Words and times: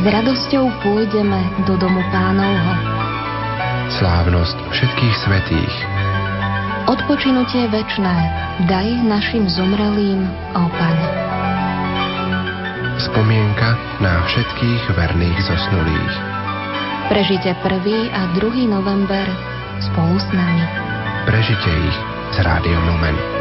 S 0.00 0.08
radosťou 0.08 0.80
pôjdeme 0.80 1.44
do 1.68 1.76
domu 1.76 2.00
pánovho. 2.08 2.72
Slávnosť 4.00 4.56
všetkých 4.72 5.14
svetých. 5.28 5.74
Odpočinutie 6.88 7.68
večné 7.68 8.16
daj 8.64 8.88
našim 9.04 9.44
zomrelým, 9.52 10.24
ó 10.56 10.72
Pane. 10.72 11.08
Spomienka 12.96 13.76
na 14.00 14.24
všetkých 14.24 14.88
verných 14.96 15.38
zosnulých. 15.44 16.14
Prežite 17.12 17.52
1. 17.60 18.16
a 18.16 18.22
2. 18.40 18.72
november 18.72 19.26
spolu 19.84 20.16
s 20.16 20.28
nami. 20.32 20.64
Prežite 21.28 21.68
ich 21.68 21.96
s 22.32 22.36
Rádiom 22.40 22.88
Lumen. 22.88 23.39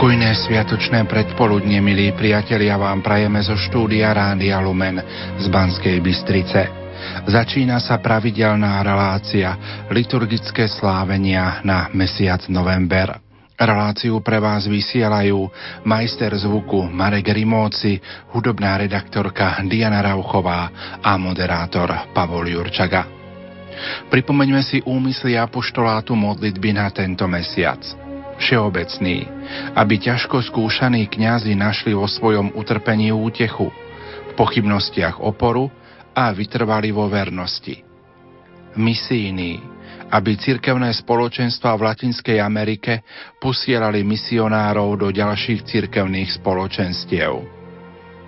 Pokojné 0.00 0.32
sviatočné 0.32 1.04
predpoludne, 1.04 1.76
milí 1.84 2.08
priatelia, 2.16 2.80
vám 2.80 3.04
prajeme 3.04 3.36
zo 3.44 3.52
štúdia 3.52 4.08
Rádia 4.16 4.56
Lumen 4.56 4.96
z 5.36 5.44
Banskej 5.52 6.00
Bystrice. 6.00 6.72
Začína 7.28 7.76
sa 7.84 8.00
pravidelná 8.00 8.80
relácia 8.80 9.52
liturgické 9.92 10.72
slávenia 10.72 11.60
na 11.68 11.92
mesiac 11.92 12.48
november. 12.48 13.20
Reláciu 13.60 14.24
pre 14.24 14.40
vás 14.40 14.64
vysielajú 14.64 15.36
majster 15.84 16.32
zvuku 16.32 16.80
Marek 16.88 17.36
Rimóci, 17.36 18.00
hudobná 18.32 18.80
redaktorka 18.80 19.60
Diana 19.68 20.00
Rauchová 20.00 20.96
a 21.04 21.12
moderátor 21.20 22.08
Pavol 22.16 22.48
Jurčaga. 22.48 23.04
Pripomeňme 24.08 24.64
si 24.64 24.80
úmysly 24.80 25.36
apoštolátu 25.36 26.16
modlitby 26.16 26.72
na 26.72 26.88
tento 26.88 27.28
mesiac– 27.28 27.84
všeobecný, 28.40 29.16
aby 29.76 29.94
ťažko 30.00 30.40
skúšaní 30.40 31.06
kňazi 31.12 31.52
našli 31.52 31.92
vo 31.92 32.08
svojom 32.08 32.56
utrpení 32.56 33.12
útechu, 33.12 33.68
v 34.30 34.32
pochybnostiach 34.34 35.20
oporu 35.20 35.68
a 36.16 36.32
vytrvali 36.32 36.90
vo 36.90 37.06
vernosti. 37.06 37.84
Misijný, 38.80 39.60
aby 40.10 40.34
cirkevné 40.40 40.90
spoločenstva 40.96 41.76
v 41.76 41.84
Latinskej 41.86 42.38
Amerike 42.40 43.04
posielali 43.38 44.02
misionárov 44.02 44.96
do 44.96 45.08
ďalších 45.12 45.66
cirkevných 45.68 46.40
spoločenstiev. 46.40 47.32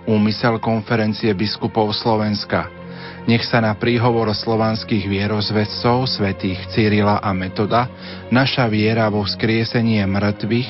Úmysel 0.03 0.59
konferencie 0.59 1.31
biskupov 1.33 1.95
Slovenska– 1.95 2.69
nech 3.23 3.47
sa 3.47 3.63
na 3.63 3.71
príhovor 3.75 4.27
slovanských 4.35 5.07
vierozvedcov 5.07 6.11
svätých 6.11 6.59
Cyrila 6.75 7.23
a 7.23 7.31
Metoda 7.31 7.87
naša 8.27 8.67
viera 8.67 9.07
vo 9.07 9.23
vzkriesenie 9.23 10.03
mŕtvych 10.03 10.69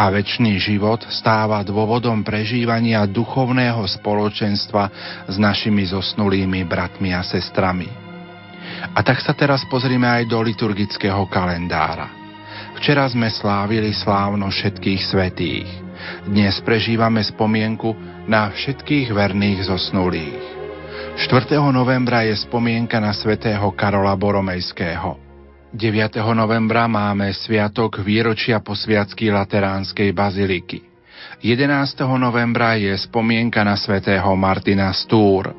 a 0.00 0.08
väčší 0.08 0.56
život 0.56 1.04
stáva 1.12 1.60
dôvodom 1.60 2.24
prežívania 2.24 3.04
duchovného 3.04 3.84
spoločenstva 4.00 4.84
s 5.28 5.36
našimi 5.36 5.84
zosnulými 5.84 6.64
bratmi 6.64 7.12
a 7.12 7.20
sestrami. 7.20 7.90
A 8.96 9.04
tak 9.04 9.20
sa 9.20 9.36
teraz 9.36 9.60
pozrime 9.68 10.08
aj 10.08 10.24
do 10.24 10.40
liturgického 10.40 11.28
kalendára. 11.28 12.08
Včera 12.80 13.04
sme 13.12 13.28
slávili 13.28 13.92
slávno 13.92 14.48
všetkých 14.48 15.02
svetých. 15.04 15.68
Dnes 16.24 16.56
prežívame 16.64 17.20
spomienku 17.20 17.92
na 18.24 18.48
všetkých 18.48 19.12
verných 19.12 19.68
zosnulých. 19.68 20.59
4. 21.20 21.60
novembra 21.68 22.24
je 22.24 22.32
spomienka 22.32 22.96
na 22.96 23.12
svätého 23.12 23.68
Karola 23.76 24.16
Boromejského. 24.16 25.20
9. 25.68 26.16
novembra 26.32 26.88
máme 26.88 27.28
sviatok 27.36 28.00
výročia 28.00 28.64
posviacky 28.64 29.28
Lateránskej 29.28 30.16
baziliky. 30.16 30.80
11. 31.44 32.08
novembra 32.16 32.72
je 32.80 32.96
spomienka 32.96 33.60
na 33.60 33.76
svätého 33.76 34.32
Martina 34.32 34.88
Stúr. 34.96 35.52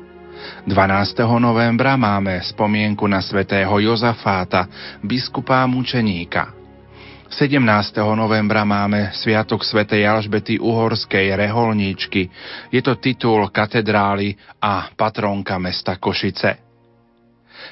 12. 0.66 1.30
novembra 1.38 1.94
máme 1.94 2.42
spomienku 2.42 3.06
na 3.06 3.22
svätého 3.22 3.78
Jozafáta, 3.78 4.66
biskupa 4.98 5.62
mučeníka. 5.70 6.61
17. 7.32 7.96
novembra 8.12 8.60
máme 8.60 9.08
Sviatok 9.16 9.64
svätej 9.64 10.04
Alžbety 10.04 10.60
Uhorskej 10.60 11.32
reholníčky. 11.32 12.28
Je 12.68 12.84
to 12.84 13.00
titul 13.00 13.48
katedrály 13.48 14.36
a 14.60 14.92
patrónka 14.92 15.56
mesta 15.56 15.96
Košice. 15.96 16.60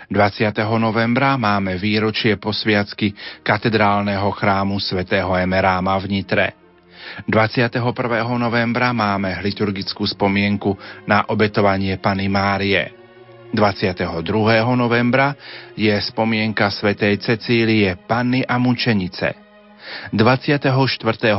20. 0.09 0.57
novembra 0.81 1.37
máme 1.37 1.77
výročie 1.77 2.41
posviacky 2.41 3.13
katedrálneho 3.45 4.33
chrámu 4.33 4.81
svätého 4.81 5.29
Emeráma 5.37 5.93
v 6.01 6.09
Nitre. 6.09 6.57
21. 7.29 7.85
novembra 8.41 8.97
máme 8.97 9.45
liturgickú 9.45 10.09
spomienku 10.09 10.73
na 11.05 11.29
obetovanie 11.29 12.01
Pany 12.01 12.33
Márie. 12.33 12.97
22. 13.53 14.25
novembra 14.73 15.37
je 15.77 15.93
spomienka 16.01 16.73
svätej 16.73 17.21
Cecílie 17.21 18.01
Panny 18.09 18.41
a 18.41 18.57
mučenice. 18.57 19.50
24. 20.13 20.71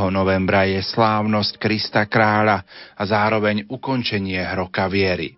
novembra 0.10 0.66
je 0.68 0.82
slávnosť 0.82 1.54
Krista 1.62 2.04
kráľa 2.06 2.66
a 2.98 3.04
zároveň 3.06 3.66
ukončenie 3.70 4.42
hroka 4.42 4.86
viery. 4.92 5.38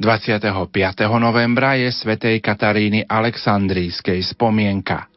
25. 0.00 0.72
novembra 1.20 1.76
je 1.76 1.92
svätej 1.92 2.40
Kataríny 2.40 3.04
Aleksandrijskej 3.04 4.24
spomienka 4.24 5.10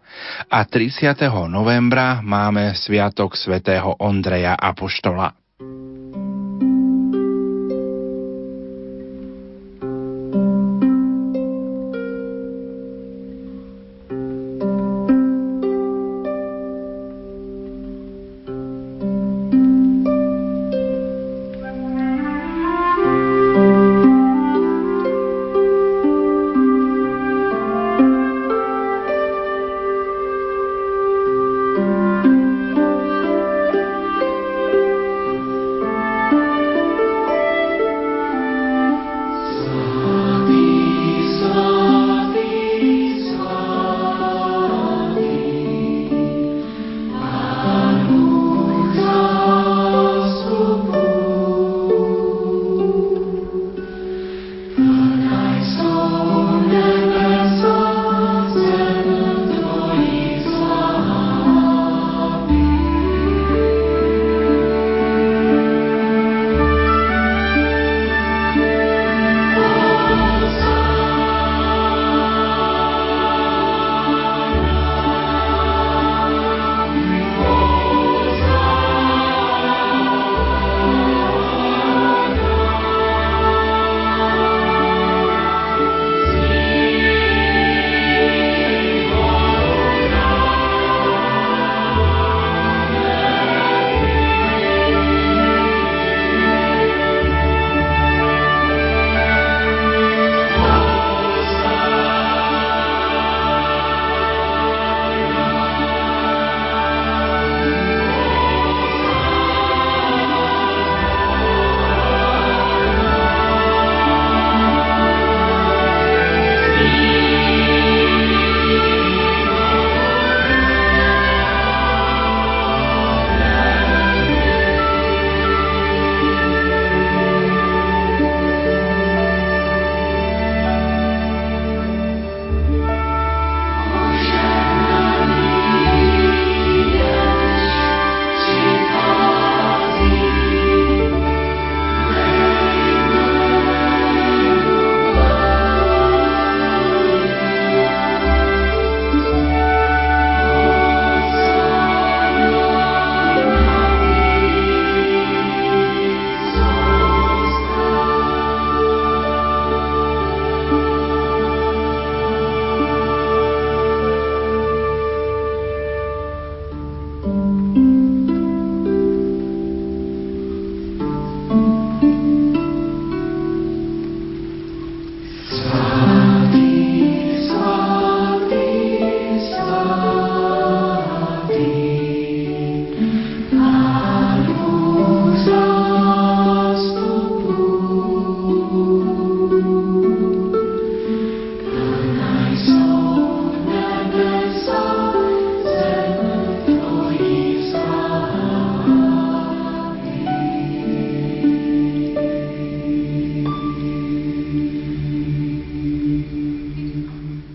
a 0.51 0.59
30. 0.67 1.15
novembra 1.49 2.21
máme 2.21 2.75
sviatok 2.77 3.33
svätého 3.33 3.95
Ondreja 3.99 4.53
Apoštola. 4.59 5.42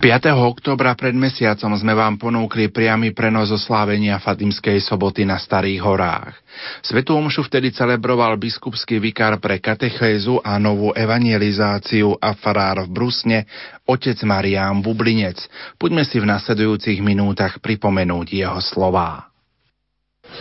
5. 0.09 0.25
oktobra 0.41 0.97
pred 0.97 1.13
mesiacom 1.13 1.69
sme 1.77 1.93
vám 1.93 2.17
ponúkli 2.17 2.73
priamy 2.73 3.13
prenos 3.13 3.53
oslávenia 3.53 4.17
Fatimskej 4.17 4.81
soboty 4.81 5.21
na 5.21 5.37
Starých 5.37 5.85
horách. 5.85 6.33
Svetú 6.81 7.13
omšu 7.13 7.45
vtedy 7.45 7.69
celebroval 7.69 8.33
biskupský 8.41 8.97
vikár 8.97 9.37
pre 9.37 9.61
katechézu 9.61 10.41
a 10.41 10.57
novú 10.57 10.89
evangelizáciu 10.97 12.17
a 12.17 12.33
farár 12.33 12.89
v 12.89 12.89
Brusne, 12.89 13.45
otec 13.85 14.17
Marián 14.25 14.81
Bublinec. 14.81 15.45
Poďme 15.77 16.01
si 16.01 16.17
v 16.17 16.25
nasledujúcich 16.25 17.05
minútach 17.05 17.61
pripomenúť 17.61 18.33
jeho 18.33 18.57
slová. 18.65 19.29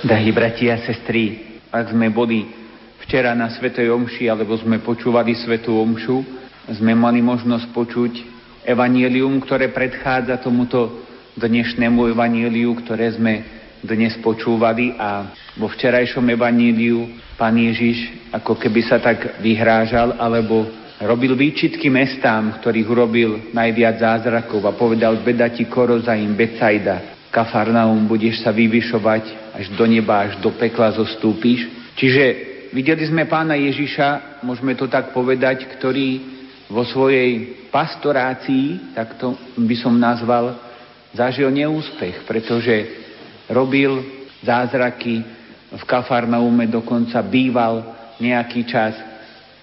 Drahí 0.01 0.33
bratia 0.33 0.81
a 0.81 0.85
sestry, 0.89 1.61
ak 1.69 1.93
sme 1.93 2.09
boli 2.09 2.49
včera 3.05 3.37
na 3.37 3.53
Svetej 3.53 3.93
Omši, 3.93 4.33
alebo 4.33 4.57
sme 4.57 4.81
počúvali 4.81 5.37
Svetú 5.37 5.77
Omšu, 5.77 6.25
sme 6.73 6.97
mali 6.97 7.21
možnosť 7.21 7.69
počuť 7.77 8.38
evanielium, 8.65 9.39
ktoré 9.43 9.71
predchádza 9.71 10.41
tomuto 10.43 11.05
dnešnému 11.39 12.11
evanieliu, 12.11 12.75
ktoré 12.83 13.15
sme 13.15 13.59
dnes 13.79 14.19
počúvali 14.19 14.99
a 14.99 15.31
vo 15.55 15.71
včerajšom 15.71 16.27
evaníliu 16.35 17.15
pán 17.39 17.55
Ježiš 17.55 18.27
ako 18.35 18.59
keby 18.59 18.81
sa 18.83 18.99
tak 18.99 19.39
vyhrážal 19.39 20.19
alebo 20.19 20.67
robil 20.99 21.39
výčitky 21.39 21.87
mestám, 21.87 22.59
ktorých 22.59 22.89
urobil 22.91 23.31
najviac 23.55 24.03
zázrakov 24.03 24.67
a 24.67 24.75
povedal 24.75 25.23
beda 25.23 25.55
ti 25.55 25.71
Korozaim, 25.71 26.35
Becajda, 26.35 27.31
Kafarnaum, 27.31 28.11
budeš 28.11 28.43
sa 28.43 28.51
vyvyšovať 28.51 29.55
až 29.55 29.67
do 29.79 29.87
neba, 29.87 30.27
až 30.27 30.43
do 30.43 30.51
pekla 30.59 30.91
zostúpiš. 30.99 31.71
Čiže 31.95 32.25
videli 32.75 33.07
sme 33.07 33.31
pána 33.31 33.55
Ježiša, 33.55 34.43
môžeme 34.43 34.75
to 34.75 34.91
tak 34.91 35.15
povedať, 35.15 35.71
ktorý 35.79 36.38
vo 36.69 36.85
svojej 36.85 37.65
pastorácii, 37.73 38.93
tak 38.93 39.17
to 39.17 39.33
by 39.57 39.77
som 39.77 39.97
nazval, 39.97 40.57
zažil 41.17 41.49
neúspech, 41.49 42.29
pretože 42.29 42.75
robil 43.49 44.05
zázraky 44.45 45.25
v 45.73 45.83
Kafarnaume, 45.89 46.69
dokonca 46.69 47.25
býval 47.25 47.97
nejaký 48.21 48.69
čas, 48.69 48.95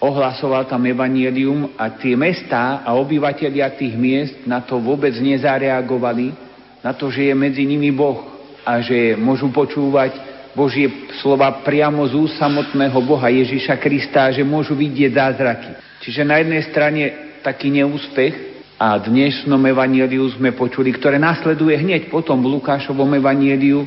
ohlasoval 0.02 0.66
tam 0.66 0.86
evanielium 0.86 1.78
a 1.78 1.94
tie 1.94 2.18
mestá 2.18 2.82
a 2.82 2.98
obyvateľia 2.98 3.74
tých 3.78 3.96
miest 3.96 4.36
na 4.50 4.62
to 4.66 4.82
vôbec 4.82 5.14
nezareagovali, 5.18 6.34
na 6.82 6.94
to, 6.94 7.10
že 7.10 7.30
je 7.30 7.34
medzi 7.38 7.64
nimi 7.66 7.90
Boh 7.94 8.22
a 8.66 8.82
že 8.82 9.18
môžu 9.18 9.50
počúvať 9.54 10.14
Božie 10.58 10.88
slova 11.20 11.62
priamo 11.62 12.06
z 12.08 12.38
samotného 12.40 13.00
Boha 13.04 13.28
Ježiša 13.28 13.76
Krista, 13.78 14.32
že 14.32 14.42
môžu 14.42 14.74
vidieť 14.74 15.12
zázraky. 15.14 15.85
Čiže 16.06 16.22
na 16.22 16.38
jednej 16.38 16.62
strane 16.70 17.04
taký 17.42 17.74
neúspech 17.74 18.34
a 18.78 19.02
dnešnom 19.02 19.58
evanieliu 19.58 20.30
sme 20.38 20.54
počuli, 20.54 20.94
ktoré 20.94 21.18
nasleduje 21.18 21.74
hneď 21.82 22.14
potom 22.14 22.46
v 22.46 22.62
Lukášovom 22.62 23.10
evanieliu, 23.18 23.82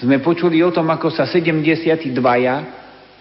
sme 0.00 0.24
počuli 0.24 0.64
o 0.64 0.72
tom, 0.72 0.88
ako 0.88 1.12
sa 1.12 1.28
72 1.28 2.16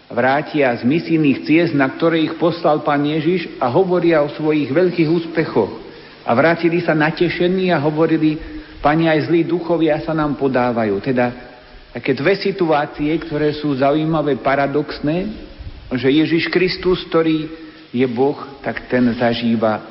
vrátia 0.08 0.72
z 0.72 0.88
misijných 0.88 1.44
ciest, 1.44 1.76
na 1.76 1.92
ktoré 1.92 2.24
ich 2.24 2.40
poslal 2.40 2.80
pán 2.80 3.04
Ježiš 3.04 3.60
a 3.60 3.68
hovoria 3.68 4.24
o 4.24 4.32
svojich 4.32 4.72
veľkých 4.72 5.12
úspechoch. 5.12 5.76
A 6.24 6.32
vrátili 6.32 6.80
sa 6.80 6.96
natešení 6.96 7.76
a 7.76 7.84
hovorili, 7.84 8.40
pani 8.80 9.12
aj 9.12 9.28
zlí 9.28 9.44
duchovia 9.44 10.00
sa 10.00 10.16
nám 10.16 10.40
podávajú. 10.40 10.96
Teda 11.04 11.36
také 11.92 12.16
dve 12.16 12.40
situácie, 12.40 13.12
ktoré 13.20 13.52
sú 13.60 13.76
zaujímavé, 13.76 14.40
paradoxné, 14.40 15.28
že 15.92 16.08
Ježiš 16.08 16.48
Kristus, 16.48 17.04
ktorý 17.12 17.68
je 17.90 18.06
Boh, 18.06 18.38
tak 18.62 18.86
ten 18.90 19.06
zažíva 19.18 19.81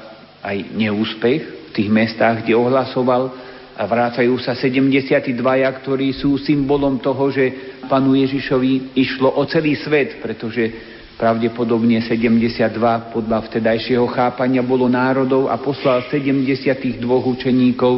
aj 0.42 0.56
neúspech 0.74 1.42
v 1.42 1.70
tých 1.74 1.88
mestách, 1.90 2.46
kde 2.46 2.54
ohlasoval 2.54 3.34
a 3.78 3.82
vrácajú 3.86 4.38
sa 4.42 4.58
72, 4.58 5.34
ktorí 5.82 6.10
sú 6.14 6.34
symbolom 6.42 6.98
toho, 6.98 7.30
že 7.30 7.78
panu 7.86 8.18
Ježišovi 8.18 8.98
išlo 8.98 9.38
o 9.38 9.42
celý 9.46 9.78
svet, 9.78 10.18
pretože 10.18 10.74
pravdepodobne 11.14 12.02
72 12.02 12.74
podľa 13.14 13.38
vtedajšieho 13.50 14.06
chápania 14.10 14.62
bolo 14.62 14.90
národov 14.90 15.50
a 15.50 15.58
poslal 15.58 16.06
72 16.10 17.02
učeníkov 17.06 17.94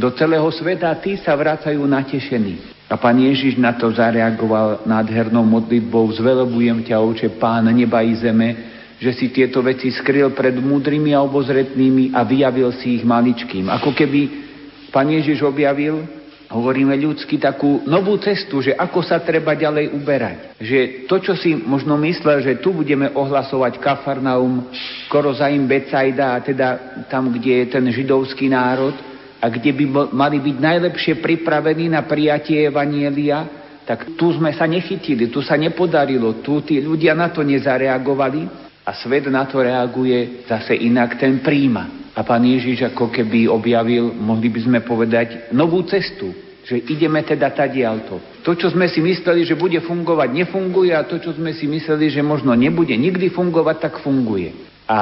do 0.00 0.08
celého 0.16 0.48
sveta 0.52 0.92
a 0.92 1.00
tí 1.00 1.16
sa 1.20 1.36
vracajú 1.36 1.80
natešení. 1.84 2.78
A 2.88 2.96
pán 2.96 3.20
Ježiš 3.20 3.60
na 3.60 3.76
to 3.76 3.92
zareagoval 3.92 4.88
nádhernou 4.88 5.44
modlitbou 5.44 6.08
Zvelebujem 6.16 6.88
ťa, 6.88 7.04
oče, 7.04 7.36
pán 7.36 7.68
neba 7.68 8.00
i 8.00 8.16
zeme, 8.16 8.77
že 8.98 9.14
si 9.14 9.30
tieto 9.30 9.62
veci 9.62 9.94
skryl 9.94 10.34
pred 10.34 10.58
múdrymi 10.58 11.14
a 11.14 11.22
obozretnými 11.22 12.10
a 12.12 12.26
vyjavil 12.26 12.74
si 12.82 12.98
ich 12.98 13.04
maličkým. 13.06 13.70
Ako 13.70 13.94
keby 13.94 14.20
pán 14.90 15.06
Ježiš 15.06 15.46
objavil, 15.46 16.02
hovoríme 16.50 16.98
ľudsky, 16.98 17.38
takú 17.38 17.86
novú 17.86 18.18
cestu, 18.18 18.58
že 18.58 18.74
ako 18.74 19.04
sa 19.06 19.22
treba 19.22 19.54
ďalej 19.54 19.94
uberať. 19.94 20.38
Že 20.58 20.78
to, 21.06 21.16
čo 21.22 21.32
si 21.38 21.54
možno 21.54 21.94
myslel, 22.02 22.42
že 22.42 22.58
tu 22.58 22.74
budeme 22.74 23.06
ohlasovať 23.14 23.78
Kafarnaum, 23.78 24.66
Korozaim, 25.06 25.68
Becajda, 25.68 26.34
a 26.34 26.42
teda 26.42 26.68
tam, 27.06 27.30
kde 27.30 27.62
je 27.62 27.66
ten 27.70 27.84
židovský 27.92 28.50
národ, 28.50 28.96
a 29.38 29.46
kde 29.46 29.70
by 29.70 30.10
mali 30.10 30.42
byť 30.42 30.56
najlepšie 30.58 31.14
pripravení 31.22 31.86
na 31.86 32.02
prijatie 32.02 32.66
Evanielia, 32.66 33.46
tak 33.86 34.18
tu 34.18 34.34
sme 34.34 34.50
sa 34.50 34.66
nechytili, 34.66 35.30
tu 35.30 35.40
sa 35.40 35.54
nepodarilo, 35.54 36.42
tu 36.42 36.60
tí 36.66 36.82
ľudia 36.82 37.14
na 37.14 37.30
to 37.30 37.46
nezareagovali 37.46 38.67
a 38.88 38.96
svet 38.96 39.28
na 39.28 39.44
to 39.44 39.60
reaguje 39.60 40.48
zase 40.48 40.72
inak, 40.72 41.20
ten 41.20 41.44
príjma. 41.44 42.08
A 42.16 42.24
pán 42.24 42.40
Ježiš 42.40 42.88
ako 42.88 43.12
keby 43.12 43.44
objavil, 43.44 44.16
mohli 44.16 44.48
by 44.48 44.60
sme 44.64 44.78
povedať, 44.80 45.52
novú 45.52 45.84
cestu, 45.84 46.32
že 46.64 46.80
ideme 46.88 47.20
teda 47.20 47.52
tadialto. 47.52 48.40
To, 48.40 48.56
čo 48.56 48.72
sme 48.72 48.88
si 48.88 49.04
mysleli, 49.04 49.44
že 49.44 49.60
bude 49.60 49.76
fungovať, 49.84 50.32
nefunguje 50.32 50.96
a 50.96 51.04
to, 51.04 51.20
čo 51.20 51.36
sme 51.36 51.52
si 51.52 51.68
mysleli, 51.68 52.08
že 52.08 52.24
možno 52.24 52.56
nebude 52.56 52.96
nikdy 52.96 53.28
fungovať, 53.28 53.76
tak 53.76 53.94
funguje. 54.00 54.56
A 54.88 54.98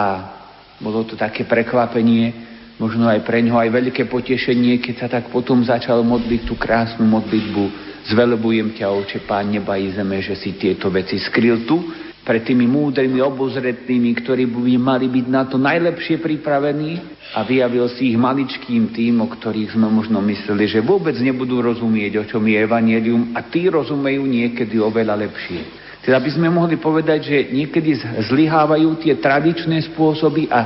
bolo 0.83 1.07
to 1.07 1.15
také 1.15 1.47
prekvapenie, 1.47 2.35
možno 2.83 3.07
aj 3.07 3.23
pre 3.23 3.39
ňoho 3.39 3.63
aj 3.63 3.71
veľké 3.71 4.11
potešenie, 4.11 4.83
keď 4.83 4.95
sa 4.99 5.09
tak 5.09 5.31
potom 5.31 5.63
začal 5.63 6.03
modliť 6.03 6.43
tú 6.43 6.59
krásnu 6.59 7.07
modlitbu 7.07 7.87
Zvelebujem 8.07 8.79
ťa, 8.79 8.87
oče, 8.87 9.27
pán 9.27 9.51
neba 9.51 9.75
i 9.75 9.91
zeme, 9.91 10.23
že 10.23 10.39
si 10.39 10.55
tieto 10.55 10.95
veci 10.95 11.19
skryl 11.19 11.67
tu 11.67 12.06
pre 12.27 12.43
tými 12.43 12.67
múdrymi, 12.67 13.23
obozretnými, 13.23 14.11
ktorí 14.19 14.51
by 14.51 14.75
mali 14.83 15.07
byť 15.07 15.27
na 15.31 15.47
to 15.47 15.63
najlepšie 15.63 16.19
pripravení 16.19 16.99
a 17.39 17.47
vyjavil 17.47 17.87
si 17.95 18.11
ich 18.11 18.19
maličkým 18.19 18.91
tým, 18.91 19.23
o 19.23 19.31
ktorých 19.31 19.79
sme 19.79 19.87
možno 19.87 20.19
mysleli, 20.27 20.67
že 20.67 20.83
vôbec 20.83 21.15
nebudú 21.23 21.63
rozumieť, 21.63 22.19
o 22.19 22.25
čom 22.27 22.43
je 22.51 22.59
evanelium 22.59 23.31
a 23.31 23.47
tí 23.47 23.71
rozumejú 23.71 24.27
niekedy 24.27 24.75
oveľa 24.75 25.23
lepšie. 25.23 25.87
Teda 26.03 26.19
by 26.19 26.31
sme 26.35 26.51
mohli 26.51 26.75
povedať, 26.83 27.21
že 27.31 27.39
niekedy 27.55 27.95
zlyhávajú 28.27 29.07
tie 29.07 29.23
tradičné 29.23 29.87
spôsoby 29.95 30.51
a 30.51 30.59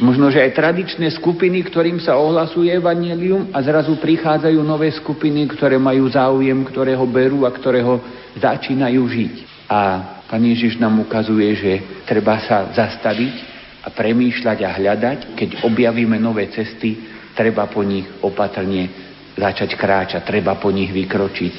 možno, 0.00 0.32
že 0.32 0.40
aj 0.40 0.56
tradičné 0.56 1.12
skupiny, 1.12 1.60
ktorým 1.68 2.00
sa 2.00 2.16
ohlasuje 2.16 2.72
evanelium 2.72 3.52
a 3.52 3.60
zrazu 3.60 4.00
prichádzajú 4.00 4.60
nové 4.64 4.88
skupiny, 4.96 5.44
ktoré 5.52 5.76
majú 5.76 6.08
záujem, 6.08 6.56
ktoré 6.72 6.96
ho 6.96 7.04
berú 7.04 7.44
a 7.44 7.52
ktoré 7.52 7.84
ho 7.84 8.00
začínajú 8.40 9.02
žiť. 9.04 9.34
A 9.68 9.80
Pán 10.32 10.48
Ježiš 10.48 10.80
nám 10.80 10.96
ukazuje, 10.96 11.52
že 11.60 11.72
treba 12.08 12.40
sa 12.40 12.72
zastaviť 12.72 13.34
a 13.84 13.92
premýšľať 13.92 14.58
a 14.64 14.70
hľadať. 14.80 15.18
Keď 15.36 15.50
objavíme 15.68 16.16
nové 16.16 16.48
cesty, 16.48 16.96
treba 17.36 17.68
po 17.68 17.84
nich 17.84 18.08
opatrne 18.24 18.88
začať 19.36 19.76
kráčať, 19.76 20.24
treba 20.24 20.56
po 20.56 20.72
nich 20.72 20.88
vykročiť. 20.88 21.52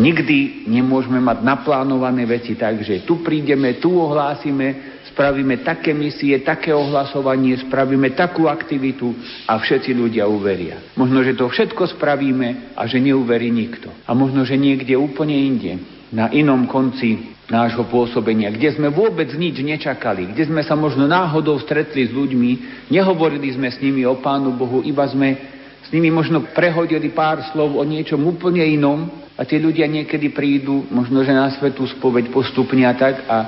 Nikdy 0.00 0.64
nemôžeme 0.72 1.20
mať 1.20 1.44
naplánované 1.44 2.24
veci 2.24 2.56
tak, 2.56 2.80
že 2.80 3.04
tu 3.04 3.20
prídeme, 3.20 3.76
tu 3.76 3.92
ohlásime, 3.92 4.93
spravíme 5.14 5.62
také 5.62 5.94
misie, 5.94 6.42
také 6.42 6.74
ohlasovanie, 6.74 7.54
spravíme 7.62 8.18
takú 8.18 8.50
aktivitu 8.50 9.14
a 9.46 9.62
všetci 9.62 9.94
ľudia 9.94 10.26
uveria. 10.26 10.90
Možno, 10.98 11.22
že 11.22 11.38
to 11.38 11.46
všetko 11.46 11.94
spravíme 11.94 12.74
a 12.74 12.82
že 12.90 12.98
neuverí 12.98 13.54
nikto. 13.54 13.94
A 14.04 14.10
možno, 14.12 14.42
že 14.42 14.58
niekde 14.58 14.98
úplne 14.98 15.38
inde, 15.38 15.78
na 16.10 16.30
inom 16.30 16.66
konci 16.70 17.34
nášho 17.50 17.84
pôsobenia, 17.90 18.48
kde 18.54 18.72
sme 18.74 18.88
vôbec 18.88 19.28
nič 19.34 19.60
nečakali, 19.60 20.32
kde 20.32 20.48
sme 20.48 20.62
sa 20.64 20.78
možno 20.78 21.04
náhodou 21.04 21.58
stretli 21.60 22.08
s 22.08 22.12
ľuďmi, 22.14 22.50
nehovorili 22.88 23.52
sme 23.52 23.68
s 23.68 23.82
nimi 23.82 24.06
o 24.06 24.16
Pánu 24.16 24.54
Bohu, 24.56 24.80
iba 24.80 25.04
sme 25.10 25.36
s 25.84 25.92
nimi 25.92 26.08
možno 26.08 26.40
prehodili 26.56 27.12
pár 27.12 27.44
slov 27.52 27.76
o 27.76 27.84
niečom 27.84 28.16
úplne 28.24 28.64
inom 28.64 29.10
a 29.36 29.44
tí 29.44 29.60
ľudia 29.60 29.84
niekedy 29.84 30.32
prídu, 30.32 30.88
možno 30.88 31.20
že 31.20 31.36
na 31.36 31.52
svetú 31.52 31.84
spoveď 31.84 32.32
postupne 32.32 32.88
a 32.88 32.96
tak 32.96 33.28
a, 33.28 33.38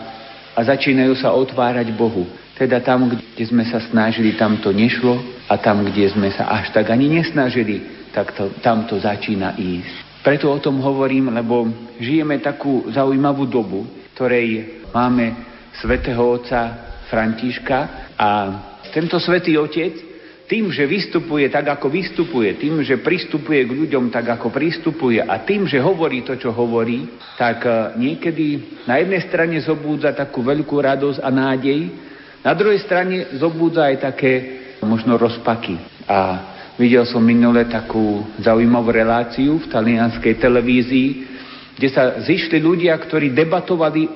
a 0.57 0.61
začínajú 0.65 1.13
sa 1.21 1.37
otvárať 1.37 1.93
Bohu. 1.93 2.25
Teda 2.57 2.81
tam, 2.81 3.13
kde 3.13 3.45
sme 3.45 3.69
sa 3.69 3.77
snažili, 3.85 4.33
tam 4.41 4.57
to 4.57 4.73
nešlo 4.73 5.21
a 5.53 5.61
tam, 5.61 5.85
kde 5.85 6.09
sme 6.09 6.33
sa 6.33 6.49
až 6.49 6.73
tak 6.73 6.89
ani 6.89 7.13
nesnažili, 7.13 8.09
tak 8.17 8.33
to, 8.33 8.49
tam 8.65 8.89
to 8.89 8.97
začína 8.97 9.61
ísť. 9.61 10.25
Preto 10.25 10.49
o 10.49 10.59
tom 10.59 10.81
hovorím, 10.81 11.31
lebo 11.31 11.69
žijeme 12.01 12.41
takú 12.41 12.89
zaujímavú 12.89 13.45
dobu, 13.45 13.85
ktorej 14.17 14.81
máme 14.97 15.37
svätého 15.77 16.25
otca 16.25 16.89
Františka 17.13 17.79
a 18.17 18.29
tento 18.91 19.21
svätý 19.21 19.61
otec 19.61 20.06
tým, 20.47 20.71
že 20.71 20.87
vystupuje 20.87 21.51
tak, 21.51 21.67
ako 21.75 21.91
vystupuje, 21.91 22.55
tým, 22.55 22.79
že 22.87 23.03
pristupuje 23.03 23.67
k 23.67 23.77
ľuďom 23.83 24.15
tak, 24.15 24.39
ako 24.39 24.55
pristupuje 24.55 25.19
a 25.19 25.43
tým, 25.43 25.67
že 25.67 25.83
hovorí 25.83 26.23
to, 26.23 26.39
čo 26.39 26.55
hovorí, 26.55 27.03
tak 27.35 27.67
e, 27.67 27.99
niekedy 27.99 28.79
na 28.87 29.03
jednej 29.03 29.27
strane 29.27 29.59
zobúdza 29.59 30.15
takú 30.15 30.47
veľkú 30.47 30.79
radosť 30.79 31.19
a 31.19 31.29
nádej, 31.35 31.81
na 32.47 32.55
druhej 32.55 32.79
strane 32.87 33.35
zobúdza 33.43 33.91
aj 33.91 33.97
také 34.07 34.33
možno 34.87 35.19
rozpaky. 35.19 35.83
A 36.07 36.19
videl 36.79 37.03
som 37.03 37.19
minule 37.19 37.67
takú 37.67 38.23
zaujímavú 38.39 38.95
reláciu 38.95 39.59
v 39.59 39.67
talianskej 39.67 40.39
televízii, 40.39 41.09
kde 41.75 41.89
sa 41.91 42.23
zišli 42.23 42.63
ľudia, 42.63 42.95
ktorí 42.95 43.35
debatovali 43.35 44.07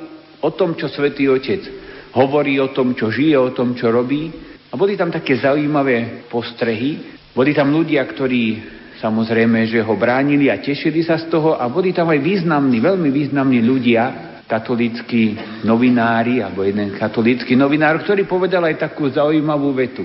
o 0.46 0.50
tom, 0.54 0.78
čo 0.78 0.86
Svetý 0.86 1.26
Otec 1.26 1.80
hovorí, 2.14 2.58
o 2.62 2.70
tom, 2.70 2.94
čo 2.94 3.10
žije, 3.10 3.34
o 3.38 3.50
tom, 3.50 3.74
čo 3.74 3.90
robí. 3.90 4.49
A 4.70 4.78
boli 4.78 4.94
tam 4.94 5.10
také 5.10 5.34
zaujímavé 5.38 6.26
postrehy. 6.30 7.18
Boli 7.34 7.50
tam 7.50 7.74
ľudia, 7.74 8.06
ktorí 8.06 8.62
samozrejme, 9.02 9.66
že 9.66 9.82
ho 9.82 9.94
bránili 9.98 10.46
a 10.46 10.62
tešili 10.62 11.02
sa 11.02 11.18
z 11.18 11.26
toho 11.26 11.58
a 11.58 11.66
boli 11.66 11.90
tam 11.90 12.10
aj 12.10 12.20
významní, 12.22 12.78
veľmi 12.78 13.10
významní 13.10 13.60
ľudia, 13.64 14.02
katolíckí 14.50 15.38
novinári, 15.62 16.42
alebo 16.42 16.66
jeden 16.66 16.98
katolícky 16.98 17.54
novinár, 17.54 18.02
ktorý 18.02 18.26
povedal 18.26 18.66
aj 18.66 18.82
takú 18.82 19.06
zaujímavú 19.06 19.70
vetu. 19.78 20.02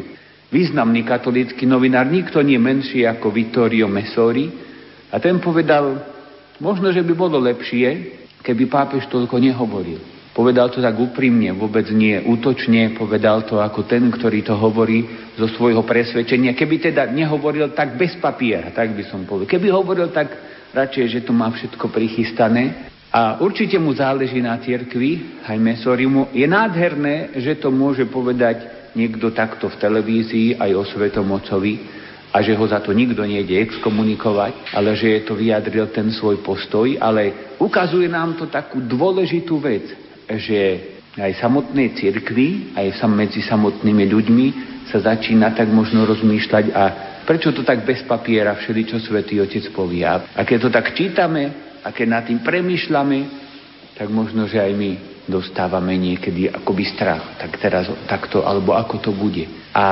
Významný 0.53 1.01
katolícky 1.01 1.65
novinár, 1.65 2.05
nikto 2.05 2.45
nie 2.45 2.61
menší 2.61 3.09
ako 3.09 3.33
Vittorio 3.33 3.89
Messori, 3.89 4.53
a 5.09 5.17
ten 5.17 5.41
povedal, 5.41 5.97
možno, 6.61 6.93
že 6.93 7.01
by 7.01 7.13
bolo 7.17 7.41
lepšie, 7.41 8.13
keby 8.45 8.69
pápež 8.69 9.09
toľko 9.09 9.41
nehovoril. 9.41 10.14
Povedal 10.35 10.67
to 10.67 10.83
tak 10.83 10.99
úprimne, 10.99 11.55
vôbec 11.55 11.87
nie 11.95 12.19
útočne, 12.19 12.91
povedal 12.91 13.47
to 13.47 13.63
ako 13.63 13.87
ten, 13.87 14.11
ktorý 14.11 14.43
to 14.43 14.51
hovorí 14.59 15.31
zo 15.39 15.47
svojho 15.47 15.87
presvedčenia. 15.87 16.51
Keby 16.51 16.91
teda 16.91 17.07
nehovoril 17.07 17.71
tak 17.71 17.95
bez 17.95 18.19
papiera, 18.19 18.67
tak 18.75 18.91
by 18.91 19.07
som 19.07 19.23
povedal. 19.23 19.47
Keby 19.47 19.71
hovoril 19.71 20.11
tak 20.11 20.35
radšej, 20.75 21.05
že 21.07 21.19
to 21.23 21.31
má 21.31 21.47
všetko 21.55 21.87
prichystané. 21.87 22.91
A 23.15 23.39
určite 23.39 23.79
mu 23.79 23.95
záleží 23.95 24.43
na 24.43 24.59
cirkvi, 24.59 25.39
aj 25.47 25.55
Mesorimu. 25.55 26.35
Je 26.35 26.43
nádherné, 26.43 27.31
že 27.39 27.55
to 27.55 27.71
môže 27.71 28.03
povedať 28.03 28.91
niekto 28.91 29.31
takto 29.31 29.71
v 29.71 29.79
televízii 29.79 30.59
aj 30.59 30.71
o 30.75 30.83
Svetom 30.83 31.31
Ocovi 31.31 31.79
a 32.35 32.43
že 32.43 32.51
ho 32.51 32.65
za 32.67 32.83
to 32.83 32.91
nikto 32.91 33.23
nejde 33.23 33.55
exkomunikovať, 33.55 34.75
ale 34.75 34.99
že 34.99 35.15
je 35.15 35.21
to 35.23 35.39
vyjadril 35.39 35.87
ten 35.95 36.11
svoj 36.11 36.43
postoj, 36.43 36.91
ale 36.99 37.55
ukazuje 37.55 38.11
nám 38.11 38.35
to 38.35 38.51
takú 38.51 38.83
dôležitú 38.83 39.63
vec, 39.63 39.87
že 40.29 40.59
aj 41.15 41.39
samotnej 41.39 41.95
cirkvi, 41.95 42.75
aj 42.75 43.07
medzi 43.07 43.39
samotnými 43.39 44.03
ľuďmi 44.11 44.47
sa 44.91 44.99
začína 44.99 45.55
tak 45.55 45.71
možno 45.71 46.03
rozmýšľať 46.03 46.65
a 46.75 46.83
prečo 47.23 47.55
to 47.55 47.65
tak 47.65 47.87
bez 47.87 48.03
papiera 48.05 48.53
všeli, 48.53 48.81
čo 48.85 49.01
Svetý 49.01 49.39
Otec 49.41 49.71
povie. 49.71 50.05
A 50.05 50.41
keď 50.43 50.57
to 50.67 50.69
tak 50.69 50.93
čítame 50.93 51.73
a 51.81 51.89
keď 51.89 52.07
nad 52.07 52.23
tým 52.27 52.43
premýšľame, 52.43 53.19
tak 53.95 54.11
možno, 54.11 54.45
že 54.45 54.59
aj 54.59 54.73
my 54.75 54.91
dostávame 55.25 55.95
niekedy 55.95 56.51
akoby 56.51 56.83
strach. 56.85 57.39
Tak 57.39 57.57
teraz 57.57 57.87
takto, 58.05 58.43
alebo 58.43 58.75
ako 58.75 58.99
to 58.99 59.11
bude. 59.15 59.47
A 59.71 59.85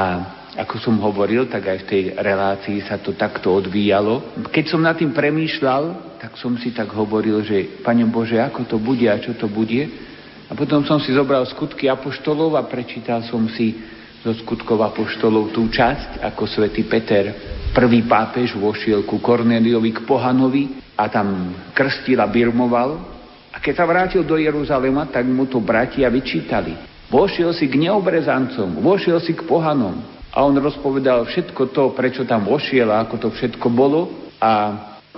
ako 0.53 0.77
som 0.77 1.01
hovoril, 1.01 1.49
tak 1.49 1.65
aj 1.65 1.77
v 1.81 1.89
tej 1.89 2.03
relácii 2.13 2.85
sa 2.85 3.01
to 3.01 3.17
takto 3.17 3.49
odvíjalo. 3.49 4.37
Keď 4.53 4.65
som 4.69 4.85
nad 4.85 4.93
tým 4.93 5.09
premýšľal, 5.09 6.13
tak 6.21 6.37
som 6.37 6.53
si 6.61 6.69
tak 6.69 6.93
hovoril, 6.93 7.41
že 7.41 7.81
Pane 7.81 8.05
Bože, 8.05 8.37
ako 8.37 8.69
to 8.69 8.77
bude 8.77 9.09
a 9.09 9.17
čo 9.17 9.33
to 9.33 9.49
bude, 9.49 10.12
a 10.47 10.51
potom 10.57 10.83
som 10.83 10.99
si 10.99 11.15
zobral 11.15 11.47
skutky 11.47 11.87
apoštolov 11.87 12.59
a 12.59 12.67
prečítal 12.67 13.23
som 13.27 13.47
si 13.51 13.79
zo 14.23 14.31
skutkov 14.43 14.79
apoštolov 14.79 15.51
tú 15.51 15.67
časť, 15.67 16.23
ako 16.23 16.47
svätý 16.47 16.87
Peter, 16.87 17.35
prvý 17.75 18.07
pápež, 18.07 18.55
vošiel 18.55 19.03
ku 19.03 19.19
Korneliovi, 19.19 19.91
k 19.91 20.07
pohanovi 20.07 20.79
a 20.95 21.11
tam 21.11 21.51
krstil 21.75 22.23
a 22.23 22.27
birmoval. 22.31 23.03
A 23.51 23.59
keď 23.59 23.73
sa 23.83 23.85
vrátil 23.85 24.23
do 24.23 24.39
Jeruzalema, 24.39 25.11
tak 25.11 25.27
mu 25.27 25.43
to 25.45 25.59
bratia 25.59 26.07
vyčítali. 26.07 26.73
Vošiel 27.11 27.51
si 27.51 27.67
k 27.67 27.77
neobrezancom, 27.77 28.79
vošiel 28.79 29.19
si 29.19 29.35
k 29.35 29.43
pohanom. 29.43 30.01
A 30.33 30.41
on 30.41 30.57
rozpovedal 30.57 31.29
všetko 31.29 31.69
to, 31.69 31.93
prečo 31.93 32.25
tam 32.25 32.47
vošiel 32.49 32.89
a 32.89 33.05
ako 33.05 33.15
to 33.21 33.29
všetko 33.29 33.67
bolo. 33.69 34.31
A 34.41 34.51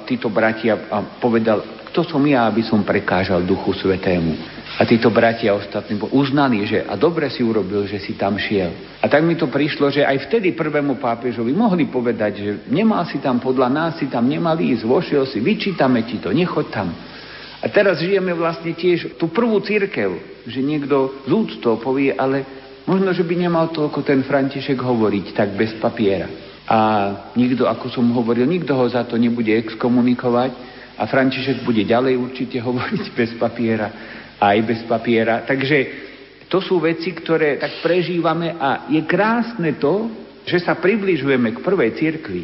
títo 0.03 0.27
bratia 0.27 0.75
povedal, 1.24 1.63
kto 1.96 2.12
som 2.12 2.28
ja, 2.28 2.44
aby 2.52 2.60
som 2.60 2.84
prekážal 2.84 3.48
Duchu 3.48 3.72
Svetému. 3.72 4.36
A 4.75 4.84
títo 4.84 5.08
bratia 5.16 5.56
ostatní 5.56 5.96
uznali, 6.12 6.68
že 6.68 6.84
a 6.84 7.00
dobre 7.00 7.32
si 7.32 7.40
urobil, 7.40 7.88
že 7.88 8.04
si 8.04 8.20
tam 8.20 8.36
šiel. 8.36 9.00
A 9.00 9.08
tak 9.08 9.24
mi 9.24 9.40
to 9.40 9.48
prišlo, 9.48 9.88
že 9.88 10.04
aj 10.04 10.28
vtedy 10.28 10.52
prvému 10.52 11.00
pápežovi 11.00 11.56
mohli 11.56 11.88
povedať, 11.88 12.32
že 12.36 12.52
nemal 12.68 13.08
si 13.08 13.24
tam 13.24 13.40
podľa 13.40 13.72
nás, 13.72 13.92
si 13.96 14.12
tam 14.12 14.28
nemal 14.28 14.60
ísť, 14.60 14.84
vošiel 14.84 15.24
si, 15.24 15.40
vyčítame 15.40 16.04
ti 16.04 16.20
to, 16.20 16.36
nechoď 16.36 16.68
tam. 16.68 16.92
A 17.64 17.66
teraz 17.72 18.04
žijeme 18.04 18.36
vlastne 18.36 18.75
tiež 18.75 19.16
tú 19.16 19.32
prvú 19.32 19.64
církev, 19.64 20.44
že 20.52 20.60
niekto 20.60 21.24
z 21.24 21.32
úctou 21.32 21.80
povie, 21.80 22.12
ale 22.12 22.44
možno, 22.84 23.16
že 23.16 23.24
by 23.24 23.40
nemal 23.40 23.72
toľko 23.72 24.04
ten 24.04 24.20
František 24.28 24.84
hovoriť 24.84 25.32
tak 25.32 25.56
bez 25.56 25.72
papiera. 25.80 26.28
A 26.68 26.78
nikto, 27.40 27.72
ako 27.72 27.88
som 27.88 28.04
hovoril, 28.12 28.44
nikto 28.44 28.75
ho 28.75 28.84
za 28.84 29.08
to 29.08 29.16
nebude 29.16 29.56
exkomunikovať 29.56 30.75
a 30.96 31.04
František 31.08 31.68
bude 31.68 31.84
ďalej 31.84 32.16
určite 32.18 32.58
hovoriť 32.68 33.04
bez 33.16 33.36
papiera 33.40 34.16
aj 34.40 34.58
bez 34.68 34.80
papiera. 34.84 35.44
Takže 35.48 35.78
to 36.52 36.60
sú 36.60 36.84
veci, 36.84 37.16
ktoré 37.16 37.58
tak 37.58 37.82
prežívame 37.82 38.56
a 38.56 38.88
je 38.92 39.02
krásne 39.08 39.80
to, 39.80 40.12
že 40.46 40.62
sa 40.62 40.78
približujeme 40.78 41.58
k 41.58 41.64
prvej 41.64 41.98
cirkvi 41.98 42.44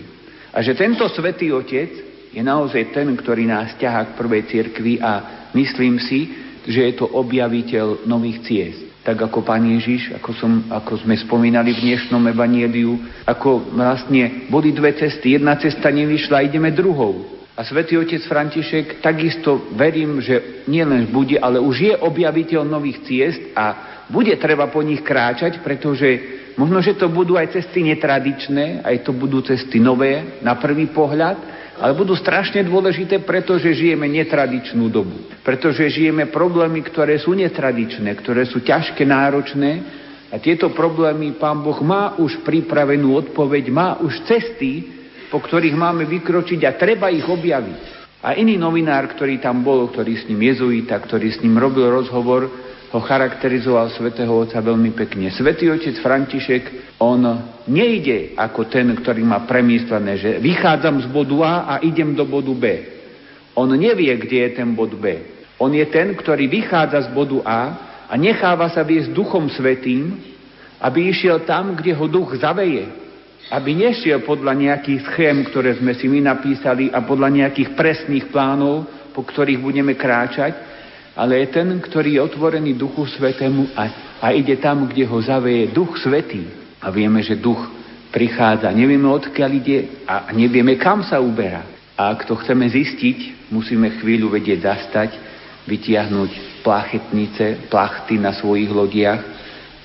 a 0.51 0.57
že 0.65 0.73
tento 0.73 1.05
svätý 1.13 1.53
Otec 1.53 1.91
je 2.31 2.41
naozaj 2.41 2.95
ten, 2.95 3.07
ktorý 3.13 3.45
nás 3.45 3.77
ťahá 3.77 4.11
k 4.11 4.17
prvej 4.17 4.43
cirkvi 4.49 4.97
a 4.97 5.45
myslím 5.53 6.01
si, 6.01 6.31
že 6.65 6.91
je 6.91 6.93
to 6.97 7.05
objaviteľ 7.05 8.07
nových 8.07 8.41
ciest. 8.47 8.81
Tak 9.01 9.17
ako 9.17 9.41
Pán 9.41 9.65
Ježiš, 9.65 10.13
ako, 10.13 10.31
som, 10.37 10.51
ako 10.69 11.01
sme 11.01 11.17
spomínali 11.17 11.73
v 11.73 11.89
dnešnom 11.89 12.21
evanieliu, 12.29 13.01
ako 13.25 13.73
vlastne 13.73 14.45
boli 14.45 14.69
dve 14.69 14.93
cesty. 14.93 15.41
Jedna 15.41 15.57
cesta 15.57 15.89
nevyšla, 15.89 16.45
ideme 16.45 16.69
druhou. 16.69 17.40
A 17.51 17.67
svätý 17.67 17.99
otec 17.99 18.23
František 18.23 19.03
takisto 19.03 19.67
verím, 19.75 20.23
že 20.23 20.63
nielen 20.71 21.11
bude, 21.11 21.35
ale 21.35 21.59
už 21.59 21.75
je 21.83 21.93
objaviteľ 21.99 22.63
nových 22.63 23.03
ciest 23.03 23.43
a 23.51 23.65
bude 24.07 24.31
treba 24.39 24.71
po 24.71 24.79
nich 24.79 25.03
kráčať, 25.03 25.59
pretože 25.59 26.07
možno, 26.55 26.79
že 26.79 26.95
to 26.95 27.11
budú 27.11 27.35
aj 27.35 27.51
cesty 27.59 27.83
netradičné, 27.83 28.87
aj 28.87 29.03
to 29.03 29.11
budú 29.11 29.43
cesty 29.43 29.83
nové 29.83 30.39
na 30.39 30.55
prvý 30.55 30.87
pohľad, 30.95 31.37
ale 31.81 31.91
budú 31.97 32.15
strašne 32.15 32.63
dôležité, 32.63 33.19
pretože 33.25 33.73
žijeme 33.73 34.07
netradičnú 34.07 34.87
dobu. 34.87 35.17
Pretože 35.43 35.91
žijeme 35.91 36.31
problémy, 36.31 36.79
ktoré 36.87 37.19
sú 37.19 37.35
netradičné, 37.35 38.15
ktoré 38.15 38.47
sú 38.47 38.63
ťažké, 38.63 39.03
náročné 39.03 39.71
a 40.31 40.39
tieto 40.39 40.71
problémy 40.71 41.35
Pán 41.35 41.59
Boh 41.59 41.81
má 41.83 42.15
už 42.15 42.39
pripravenú 42.47 43.11
odpoveď, 43.19 43.63
má 43.73 43.99
už 43.99 44.23
cesty, 44.23 45.00
po 45.31 45.39
ktorých 45.39 45.79
máme 45.79 46.03
vykročiť 46.11 46.59
a 46.67 46.75
treba 46.75 47.07
ich 47.07 47.23
objaviť. 47.23 48.03
A 48.21 48.37
iný 48.37 48.59
novinár, 48.59 49.09
ktorý 49.15 49.41
tam 49.41 49.65
bol, 49.65 49.89
ktorý 49.89 50.13
s 50.13 50.27
ním 50.29 50.45
jezuita, 50.45 50.99
ktorý 50.99 51.31
s 51.31 51.41
ním 51.41 51.57
robil 51.57 51.89
rozhovor, 51.89 52.51
ho 52.91 52.99
charakterizoval 52.99 53.87
svätého 53.95 54.29
Otca 54.29 54.59
veľmi 54.59 54.91
pekne. 54.91 55.31
Svetý 55.31 55.71
otec 55.71 55.95
František, 56.03 56.99
on 56.99 57.23
nejde 57.71 58.35
ako 58.35 58.67
ten, 58.67 58.91
ktorý 58.91 59.23
má 59.23 59.47
premyslené, 59.47 60.19
že 60.19 60.31
vychádzam 60.43 60.99
z 60.99 61.07
bodu 61.07 61.37
A 61.47 61.53
a 61.65 61.73
idem 61.87 62.11
do 62.11 62.27
bodu 62.27 62.51
B. 62.51 62.65
On 63.55 63.71
nevie, 63.71 64.11
kde 64.19 64.37
je 64.43 64.49
ten 64.59 64.75
bod 64.75 64.91
B. 64.99 65.07
On 65.55 65.71
je 65.71 65.87
ten, 65.87 66.11
ktorý 66.11 66.51
vychádza 66.51 67.07
z 67.07 67.09
bodu 67.15 67.39
A 67.47 67.61
a 68.11 68.13
necháva 68.19 68.67
sa 68.67 68.83
viesť 68.83 69.15
Duchom 69.15 69.47
Svetým, 69.47 70.19
aby 70.83 71.15
išiel 71.15 71.47
tam, 71.47 71.79
kde 71.79 71.95
ho 71.95 72.05
duch 72.11 72.35
zaveje 72.43 73.01
aby 73.49 73.71
nešiel 73.73 74.21
podľa 74.21 74.53
nejakých 74.53 75.01
schém, 75.11 75.41
ktoré 75.47 75.75
sme 75.79 75.97
si 75.97 76.05
my 76.05 76.21
napísali 76.21 76.93
a 76.93 77.01
podľa 77.01 77.29
nejakých 77.41 77.73
presných 77.73 78.29
plánov, 78.29 78.85
po 79.11 79.25
ktorých 79.25 79.59
budeme 79.59 79.97
kráčať, 79.97 80.53
ale 81.15 81.43
je 81.43 81.47
ten, 81.51 81.67
ktorý 81.79 82.15
je 82.15 82.21
otvorený 82.23 82.71
Duchu 82.79 83.03
Svetému 83.03 83.75
a, 83.75 83.83
a 84.23 84.27
ide 84.31 84.55
tam, 84.61 84.87
kde 84.87 85.03
ho 85.03 85.19
zaveje 85.19 85.75
Duch 85.75 85.99
Svetý. 85.99 86.47
A 86.79 86.87
vieme, 86.89 87.19
že 87.19 87.35
Duch 87.35 87.59
prichádza, 88.09 88.71
nevieme 88.71 89.11
odkiaľ 89.11 89.51
ide 89.51 90.03
a 90.07 90.31
nevieme, 90.31 90.79
kam 90.79 91.03
sa 91.03 91.19
uberá. 91.19 91.67
A 91.99 92.15
ak 92.15 92.25
to 92.25 92.39
chceme 92.39 92.63
zistiť, 92.63 93.51
musíme 93.51 93.99
chvíľu 93.99 94.31
vedieť 94.31 94.59
zastať, 94.63 95.09
vytiahnuť 95.67 96.63
plachetnice, 96.63 97.67
plachty 97.67 98.17
na 98.17 98.31
svojich 98.33 98.71
lodiach 98.71 99.21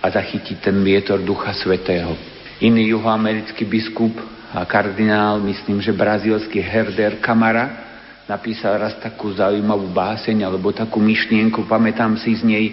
a 0.00 0.06
zachytiť 0.06 0.62
ten 0.62 0.78
vietor 0.80 1.20
Ducha 1.20 1.52
Svetého. 1.52 2.35
Iný 2.56 2.96
juhoamerický 2.96 3.68
biskup 3.68 4.16
a 4.56 4.64
kardinál, 4.64 5.36
myslím, 5.44 5.84
že 5.84 5.92
brazílsky 5.92 6.56
Herder 6.64 7.20
Kamara, 7.20 7.84
napísal 8.24 8.80
raz 8.80 8.96
takú 8.96 9.28
zaujímavú 9.28 9.92
báseň 9.92 10.48
alebo 10.48 10.72
takú 10.72 10.96
myšlienku, 10.96 11.68
pamätám 11.68 12.16
si 12.16 12.32
z 12.32 12.42
nej 12.48 12.66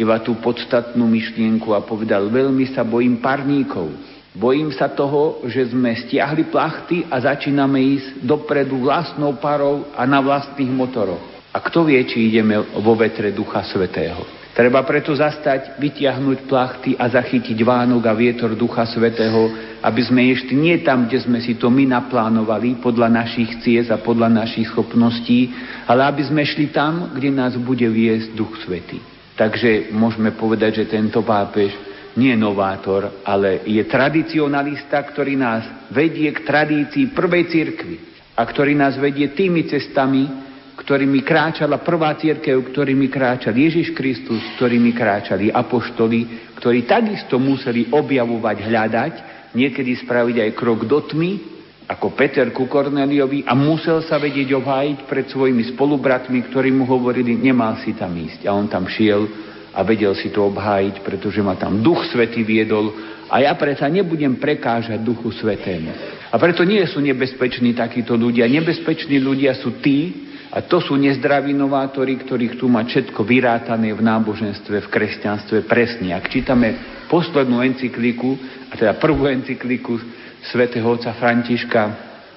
iba 0.00 0.16
tú 0.24 0.40
podstatnú 0.40 1.04
myšlienku 1.04 1.76
a 1.76 1.84
povedal, 1.84 2.32
veľmi 2.32 2.72
sa 2.72 2.80
bojím 2.80 3.20
parníkov. 3.20 3.92
Bojím 4.36 4.72
sa 4.72 4.88
toho, 4.88 5.44
že 5.48 5.68
sme 5.72 5.92
stiahli 5.96 6.48
plachty 6.48 7.04
a 7.08 7.20
začíname 7.20 7.80
ísť 7.80 8.24
dopredu 8.24 8.84
vlastnou 8.84 9.36
parou 9.36 9.88
a 9.96 10.04
na 10.04 10.20
vlastných 10.20 10.68
motoroch. 10.68 11.20
A 11.52 11.60
kto 11.60 11.88
vie, 11.88 12.00
či 12.04 12.28
ideme 12.28 12.60
vo 12.60 12.92
vetre 12.96 13.32
Ducha 13.32 13.64
Svetého. 13.64 14.45
Treba 14.56 14.80
preto 14.88 15.12
zastať, 15.12 15.76
vytiahnuť 15.76 16.48
plachty 16.48 16.96
a 16.96 17.12
zachytiť 17.12 17.60
Vánok 17.60 18.08
a 18.08 18.16
vietor 18.16 18.56
Ducha 18.56 18.88
Svetého, 18.88 19.52
aby 19.84 20.00
sme 20.00 20.32
ešte 20.32 20.56
nie 20.56 20.80
tam, 20.80 21.04
kde 21.04 21.28
sme 21.28 21.44
si 21.44 21.60
to 21.60 21.68
my 21.68 21.84
naplánovali, 21.84 22.80
podľa 22.80 23.20
našich 23.20 23.60
ciest 23.60 23.92
a 23.92 24.00
podľa 24.00 24.32
našich 24.32 24.72
schopností, 24.72 25.52
ale 25.84 26.08
aby 26.08 26.24
sme 26.24 26.40
šli 26.40 26.72
tam, 26.72 27.12
kde 27.12 27.36
nás 27.36 27.52
bude 27.60 27.84
viesť 27.84 28.32
Duch 28.32 28.56
Svetý. 28.64 28.96
Takže 29.36 29.92
môžeme 29.92 30.32
povedať, 30.32 30.80
že 30.80 30.88
tento 30.88 31.20
pápež 31.20 31.76
nie 32.16 32.32
je 32.32 32.40
novátor, 32.40 33.20
ale 33.28 33.60
je 33.68 33.84
tradicionalista, 33.84 35.04
ktorý 35.04 35.36
nás 35.36 35.68
vedie 35.92 36.32
k 36.32 36.40
tradícii 36.48 37.12
prvej 37.12 37.44
cirkvi 37.52 37.96
a 38.32 38.40
ktorý 38.40 38.72
nás 38.72 38.96
vedie 38.96 39.36
tými 39.36 39.68
cestami, 39.68 40.45
ktorými 40.76 41.24
kráčala 41.24 41.80
prvá 41.80 42.12
církev, 42.20 42.60
ktorými 42.70 43.08
kráčal 43.08 43.56
Ježiš 43.56 43.96
Kristus, 43.96 44.44
ktorými 44.60 44.92
kráčali 44.92 45.48
apoštoli, 45.48 46.52
ktorí 46.60 46.84
takisto 46.84 47.40
museli 47.40 47.88
objavovať, 47.88 48.56
hľadať, 48.60 49.14
niekedy 49.56 49.96
spraviť 50.04 50.36
aj 50.44 50.50
krok 50.52 50.84
do 50.84 51.00
tmy, 51.00 51.56
ako 51.86 52.12
Peter 52.18 52.50
ku 52.52 52.66
Korneliovi 52.66 53.46
a 53.46 53.54
musel 53.54 54.02
sa 54.04 54.20
vedieť 54.20 54.52
obhájiť 54.58 54.98
pred 55.06 55.26
svojimi 55.30 55.72
spolubratmi, 55.72 56.44
ktorí 56.50 56.74
mu 56.74 56.84
hovorili, 56.84 57.38
nemal 57.38 57.78
si 57.80 57.94
tam 57.94 58.12
ísť. 58.12 58.44
A 58.44 58.52
on 58.52 58.66
tam 58.66 58.90
šiel 58.90 59.22
a 59.70 59.80
vedel 59.86 60.12
si 60.18 60.34
to 60.34 60.44
obhájiť, 60.50 61.00
pretože 61.06 61.40
ma 61.40 61.54
tam 61.54 61.80
Duch 61.80 62.04
Svetý 62.10 62.42
viedol 62.42 62.90
a 63.30 63.38
ja 63.42 63.54
predsa 63.54 63.86
nebudem 63.86 64.38
prekážať 64.38 64.98
Duchu 64.98 65.30
Svetému. 65.30 65.90
A 66.30 66.34
preto 66.42 66.66
nie 66.66 66.82
sú 66.90 66.98
nebezpeční 66.98 67.74
takíto 67.74 68.18
ľudia. 68.18 68.50
Nebezpeční 68.50 69.22
ľudia 69.22 69.54
sú 69.54 69.78
tí, 69.78 70.25
a 70.50 70.62
to 70.62 70.78
sú 70.78 70.94
nezdraví 70.94 71.50
novátori, 71.50 72.14
ktorých 72.16 72.56
tu 72.56 72.70
má 72.70 72.86
všetko 72.86 73.26
vyrátané 73.26 73.90
v 73.90 74.02
náboženstve, 74.02 74.86
v 74.86 74.92
kresťanstve 74.92 75.66
presne. 75.66 76.14
Ak 76.14 76.30
čítame 76.30 77.02
poslednú 77.10 77.60
encykliku, 77.66 78.38
a 78.70 78.78
teda 78.78 78.94
prvú 78.96 79.26
encykliku 79.26 79.98
svätého 80.46 80.86
otca 80.86 81.12
Františka 81.18 81.82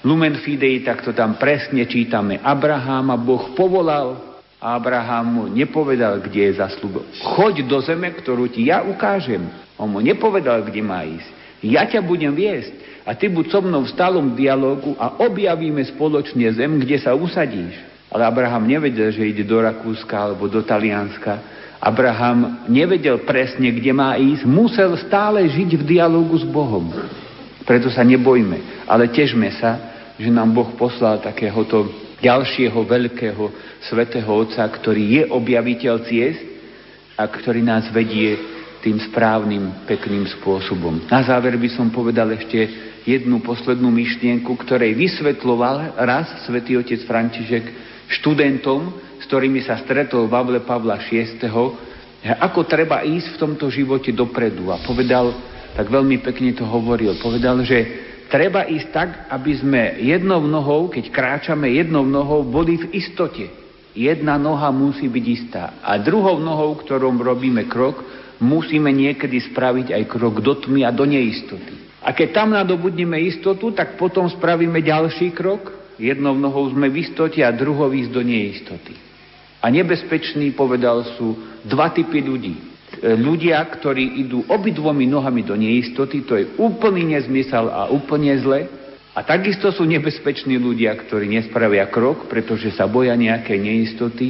Lumen 0.02 0.40
Fidei, 0.42 0.82
tak 0.82 1.06
to 1.06 1.12
tam 1.14 1.38
presne 1.38 1.86
čítame. 1.86 2.40
Abraháma 2.42 3.20
Boh 3.20 3.54
povolal 3.54 4.40
a 4.60 4.76
Abraham 4.76 5.26
mu 5.28 5.44
nepovedal, 5.48 6.20
kde 6.20 6.52
je 6.52 6.54
zaslúbil. 6.60 7.04
Choď 7.36 7.64
do 7.68 7.80
zeme, 7.80 8.12
ktorú 8.12 8.52
ti 8.52 8.68
ja 8.68 8.84
ukážem. 8.84 9.44
On 9.80 9.88
mu 9.88 10.04
nepovedal, 10.04 10.64
kde 10.68 10.82
má 10.84 11.04
ísť. 11.04 11.30
Ja 11.60 11.84
ťa 11.84 12.00
budem 12.04 12.32
viesť 12.32 13.04
a 13.04 13.12
ty 13.16 13.28
buď 13.28 13.52
so 13.52 13.60
mnou 13.60 13.84
v 13.84 13.92
stálom 13.92 14.36
dialogu 14.36 14.96
a 14.96 15.20
objavíme 15.20 15.84
spoločne 15.92 16.48
zem, 16.56 16.80
kde 16.80 17.00
sa 17.00 17.12
usadíš. 17.12 17.89
Ale 18.10 18.26
Abraham 18.26 18.66
nevedel, 18.66 19.14
že 19.14 19.30
ide 19.30 19.46
do 19.46 19.62
Rakúska 19.62 20.18
alebo 20.18 20.50
do 20.50 20.66
Talianska. 20.66 21.38
Abraham 21.78 22.66
nevedel 22.68 23.22
presne, 23.24 23.70
kde 23.70 23.94
má 23.94 24.18
ísť. 24.18 24.44
Musel 24.50 24.98
stále 25.00 25.46
žiť 25.46 25.80
v 25.80 25.84
dialogu 25.86 26.36
s 26.36 26.44
Bohom. 26.44 26.90
Preto 27.64 27.88
sa 27.94 28.02
nebojme, 28.02 28.90
ale 28.90 29.14
težme 29.14 29.48
sa, 29.62 29.78
že 30.18 30.28
nám 30.34 30.52
Boh 30.52 30.74
poslal 30.74 31.22
takéhoto 31.22 31.86
ďalšieho 32.20 32.76
veľkého 32.76 33.44
svetého 33.88 34.28
Otca, 34.28 34.66
ktorý 34.66 35.04
je 35.22 35.24
objaviteľ 35.30 35.96
ciest 36.04 36.42
a 37.16 37.24
ktorý 37.30 37.64
nás 37.64 37.88
vedie 37.94 38.36
tým 38.84 39.00
správnym, 39.12 39.86
pekným 39.88 40.28
spôsobom. 40.40 41.04
Na 41.08 41.24
záver 41.24 41.56
by 41.60 41.70
som 41.72 41.92
povedal 41.92 42.32
ešte 42.36 42.90
jednu 43.04 43.40
poslednú 43.44 43.92
myšlienku, 43.92 44.52
ktorej 44.66 44.96
vysvetloval 44.96 46.00
raz 46.00 46.28
svätý 46.48 46.80
otec 46.80 47.00
František 47.04 47.66
študentom, 48.10 48.90
s 49.22 49.24
ktorými 49.30 49.62
sa 49.62 49.78
stretol 49.80 50.26
v 50.26 50.60
Pavla 50.66 50.98
VI, 50.98 51.38
ako 52.26 52.68
treba 52.68 53.06
ísť 53.06 53.38
v 53.38 53.40
tomto 53.40 53.72
živote 53.72 54.12
dopredu. 54.12 54.74
A 54.74 54.82
povedal, 54.84 55.32
tak 55.78 55.88
veľmi 55.88 56.20
pekne 56.20 56.52
to 56.52 56.68
hovoril, 56.68 57.16
povedal, 57.22 57.64
že 57.64 57.86
treba 58.28 58.68
ísť 58.68 58.88
tak, 58.92 59.10
aby 59.32 59.52
sme 59.56 59.82
jednou 60.04 60.44
nohou, 60.44 60.92
keď 60.92 61.06
kráčame 61.14 61.72
jednou 61.72 62.04
nohou, 62.04 62.44
boli 62.44 62.82
v 62.82 62.92
istote. 62.98 63.48
Jedna 63.96 64.38
noha 64.38 64.70
musí 64.70 65.08
byť 65.10 65.26
istá. 65.26 65.64
A 65.82 65.98
druhou 65.98 66.38
nohou, 66.38 66.78
ktorom 66.78 67.22
robíme 67.22 67.66
krok, 67.66 68.04
musíme 68.40 68.92
niekedy 68.94 69.40
spraviť 69.50 69.96
aj 69.96 70.04
krok 70.08 70.40
do 70.40 70.56
tmy 70.56 70.86
a 70.88 70.92
do 70.94 71.04
neistoty. 71.04 72.00
A 72.00 72.16
keď 72.16 72.28
tam 72.32 72.56
nadobudneme 72.56 73.20
istotu, 73.28 73.76
tak 73.76 74.00
potom 74.00 74.30
spravíme 74.32 74.80
ďalší 74.80 75.36
krok 75.36 75.79
Jednou 76.00 76.32
nohou 76.40 76.72
sme 76.72 76.88
v 76.88 77.04
istote 77.04 77.44
a 77.44 77.52
druhou 77.52 77.92
ísť 77.92 78.12
do 78.16 78.24
neistoty. 78.24 78.96
A 79.60 79.68
nebezpečný, 79.68 80.56
povedal, 80.56 81.04
sú 81.20 81.36
dva 81.68 81.92
typy 81.92 82.24
ľudí. 82.24 82.56
E, 82.56 83.20
ľudia, 83.20 83.60
ktorí 83.68 84.24
idú 84.24 84.48
obidvomi 84.48 85.04
nohami 85.04 85.44
do 85.44 85.60
neistoty, 85.60 86.24
to 86.24 86.40
je 86.40 86.56
úplný 86.56 87.20
nezmysel 87.20 87.68
a 87.68 87.92
úplne 87.92 88.32
zle. 88.40 88.72
A 89.12 89.20
takisto 89.28 89.76
sú 89.76 89.84
nebezpeční 89.84 90.56
ľudia, 90.56 90.96
ktorí 90.96 91.28
nespravia 91.28 91.92
krok, 91.92 92.32
pretože 92.32 92.72
sa 92.72 92.88
boja 92.88 93.12
nejakej 93.20 93.60
neistoty, 93.60 94.28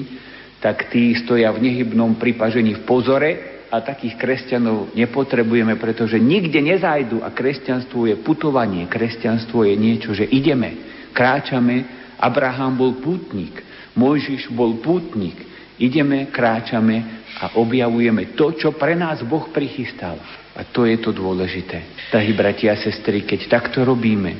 tak 0.57 0.89
tí 0.89 1.13
stoja 1.21 1.53
v 1.53 1.69
nehybnom 1.69 2.17
pripažení 2.17 2.81
v 2.81 2.83
pozore 2.89 3.31
a 3.69 3.85
takých 3.85 4.17
kresťanov 4.17 4.97
nepotrebujeme, 4.97 5.77
pretože 5.77 6.17
nikde 6.17 6.57
nezajdu 6.57 7.21
a 7.21 7.29
kresťanstvo 7.29 8.09
je 8.09 8.17
putovanie, 8.17 8.89
kresťanstvo 8.89 9.61
je 9.61 9.75
niečo, 9.77 10.17
že 10.17 10.25
ideme 10.25 10.88
kráčame, 11.11 11.85
Abraham 12.19 12.75
bol 12.75 12.99
pútnik, 12.99 13.63
Mojžiš 13.95 14.51
bol 14.51 14.79
pútnik. 14.83 15.47
Ideme, 15.79 16.27
kráčame 16.27 17.23
a 17.39 17.55
objavujeme 17.55 18.35
to, 18.35 18.51
čo 18.51 18.75
pre 18.75 18.99
nás 18.99 19.23
Boh 19.23 19.47
prichystal. 19.47 20.19
A 20.59 20.67
to 20.67 20.83
je 20.83 20.99
to 20.99 21.15
dôležité. 21.15 22.11
Drahí 22.11 22.35
bratia 22.35 22.75
a 22.75 22.81
sestry, 22.83 23.23
keď 23.23 23.47
takto 23.47 23.87
robíme, 23.87 24.35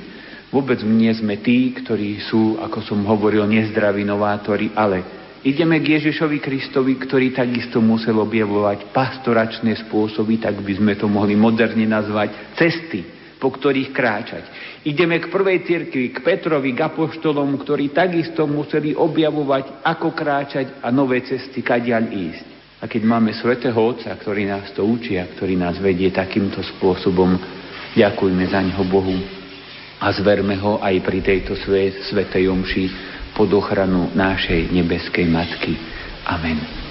vôbec 0.51 0.83
nie 0.83 1.07
sme 1.15 1.39
tí, 1.39 1.71
ktorí 1.71 2.19
sú, 2.27 2.59
ako 2.59 2.83
som 2.83 2.99
hovoril, 3.07 3.47
nezdraví 3.47 4.03
novátori, 4.03 4.75
ale 4.75 4.99
ideme 5.47 5.79
k 5.79 5.95
Ježišovi 5.95 6.43
Kristovi, 6.43 6.99
ktorý 6.99 7.31
takisto 7.31 7.79
musel 7.79 8.19
objavovať 8.19 8.91
pastoračné 8.91 9.79
spôsoby, 9.87 10.43
tak 10.43 10.59
by 10.59 10.73
sme 10.75 10.93
to 10.99 11.07
mohli 11.07 11.39
moderne 11.39 11.87
nazvať, 11.87 12.59
cesty, 12.59 13.18
po 13.39 13.55
ktorých 13.55 13.95
kráčať. 13.95 14.43
Ideme 14.83 15.23
k 15.23 15.31
prvej 15.31 15.63
cirkvi, 15.63 16.11
k 16.11 16.19
Petrovi, 16.19 16.75
k 16.75 16.91
apoštolom, 16.91 17.55
ktorí 17.63 17.95
takisto 17.95 18.43
museli 18.43 18.91
objavovať, 18.91 19.81
ako 19.81 20.11
kráčať 20.11 20.83
a 20.83 20.91
nové 20.91 21.23
cesty, 21.23 21.63
kadiaľ 21.63 22.03
ísť. 22.11 22.45
A 22.79 22.87
keď 22.87 23.03
máme 23.07 23.31
svätého 23.35 23.75
Otca, 23.75 24.11
ktorý 24.15 24.47
nás 24.47 24.71
to 24.71 24.83
učí 24.83 25.19
a 25.19 25.27
ktorý 25.27 25.55
nás 25.59 25.79
vedie 25.79 26.11
takýmto 26.11 26.63
spôsobom, 26.75 27.35
ďakujme 27.95 28.43
za 28.47 28.59
neho 28.63 28.83
Bohu 28.87 29.15
a 29.99 30.07
zverme 30.15 30.55
ho 30.63 30.79
aj 30.79 30.95
pri 31.03 31.19
tejto 31.19 31.59
svetej 32.07 32.47
omši 32.47 32.85
pod 33.35 33.51
ochranu 33.51 34.11
našej 34.15 34.71
nebeskej 34.71 35.27
Matky. 35.27 35.75
Amen. 36.23 36.88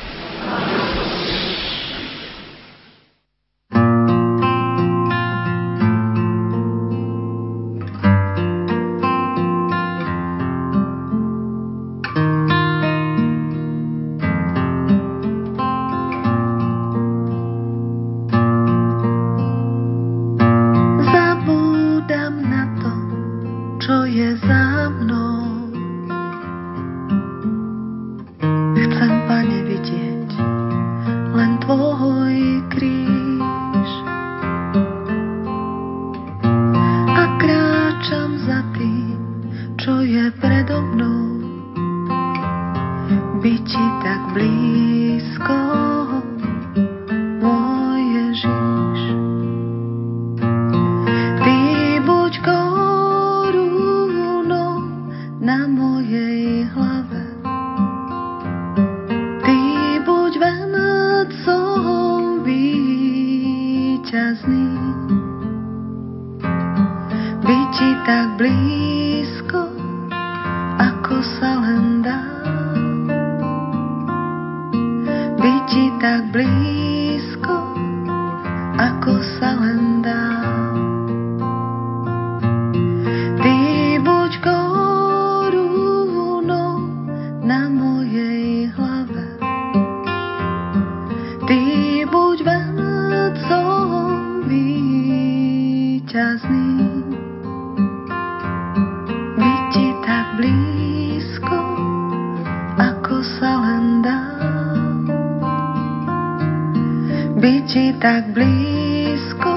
Ti 107.70 107.94
tak 108.02 108.34
blízko, 108.34 109.54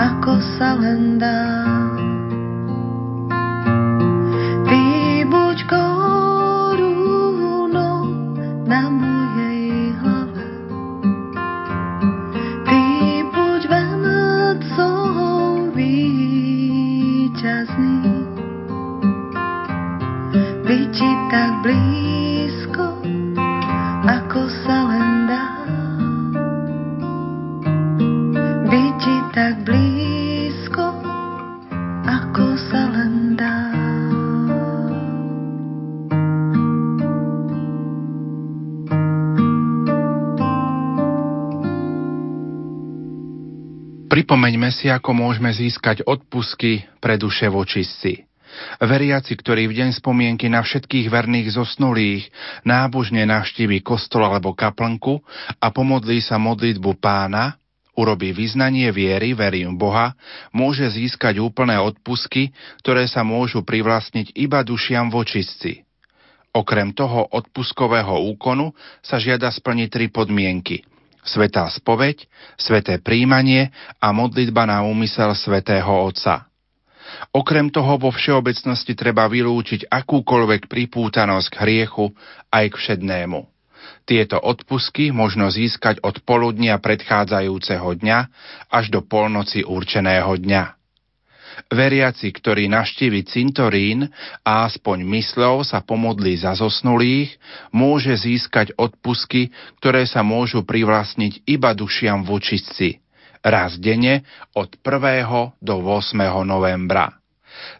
ako 0.00 0.32
sa 0.56 0.72
len 0.80 1.20
dá. 1.20 1.83
Pripomeňme 44.24 44.72
si, 44.72 44.88
ako 44.88 45.12
môžeme 45.12 45.52
získať 45.52 46.00
odpusky 46.08 46.88
pre 46.96 47.20
duše 47.20 47.44
vočistci. 47.44 48.24
Veriaci, 48.80 49.36
ktorí 49.36 49.68
v 49.68 49.76
deň 49.84 50.00
spomienky 50.00 50.48
na 50.48 50.64
všetkých 50.64 51.12
verných 51.12 51.52
zosnulých 51.52 52.32
nábožne 52.64 53.20
navštívi 53.28 53.84
kostol 53.84 54.24
alebo 54.24 54.56
kaplnku 54.56 55.20
a 55.60 55.68
pomodlí 55.68 56.24
sa 56.24 56.40
modlitbu 56.40 56.96
pána, 57.04 57.60
urobí 58.00 58.32
vyznanie 58.32 58.88
viery, 58.96 59.36
verím 59.36 59.76
Boha, 59.76 60.16
môže 60.56 60.88
získať 60.88 61.44
úplné 61.44 61.76
odpusky, 61.76 62.48
ktoré 62.80 63.04
sa 63.04 63.28
môžu 63.28 63.60
privlastniť 63.60 64.40
iba 64.40 64.64
dušiam 64.64 65.12
vočistci. 65.12 65.84
Okrem 66.56 66.96
toho 66.96 67.28
odpuskového 67.28 68.24
úkonu 68.32 68.72
sa 69.04 69.20
žiada 69.20 69.52
splniť 69.52 69.88
tri 69.92 70.08
podmienky. 70.08 70.93
Svetá 71.24 71.66
spoveď, 71.72 72.28
sveté 72.60 73.00
príjmanie 73.00 73.72
a 73.96 74.12
modlitba 74.12 74.68
na 74.68 74.84
úmysel 74.84 75.32
svätého 75.32 75.88
Otca. 75.88 76.46
Okrem 77.32 77.72
toho 77.72 77.96
vo 77.96 78.12
všeobecnosti 78.12 78.92
treba 78.92 79.24
vylúčiť 79.24 79.88
akúkoľvek 79.88 80.68
pripútanosť 80.68 81.48
k 81.48 81.56
hriechu 81.64 82.12
aj 82.52 82.64
k 82.70 82.74
všednému. 82.76 83.40
Tieto 84.04 84.36
odpusky 84.36 85.08
možno 85.16 85.48
získať 85.48 86.04
od 86.04 86.20
poludnia 86.28 86.76
predchádzajúceho 86.76 87.88
dňa 88.04 88.18
až 88.68 88.92
do 88.92 89.00
polnoci 89.00 89.64
určeného 89.64 90.28
dňa. 90.36 90.83
Veriaci, 91.72 92.30
ktorý 92.30 92.68
naštívi 92.70 93.24
cintorín 93.24 94.08
a 94.44 94.68
aspoň 94.68 95.04
mysľou 95.04 95.64
sa 95.64 95.80
pomodlí 95.80 96.36
za 96.40 96.54
zosnulých, 96.54 97.34
môže 97.72 98.12
získať 98.14 98.76
odpusky, 98.76 99.50
ktoré 99.80 100.04
sa 100.04 100.20
môžu 100.20 100.62
privlastniť 100.62 101.48
iba 101.48 101.72
dušiam 101.72 102.22
v 102.22 102.36
učisci, 102.36 102.88
raz 103.40 103.80
denne 103.80 104.22
od 104.52 104.76
1. 104.80 105.58
do 105.58 105.74
8. 105.80 106.20
novembra. 106.44 107.16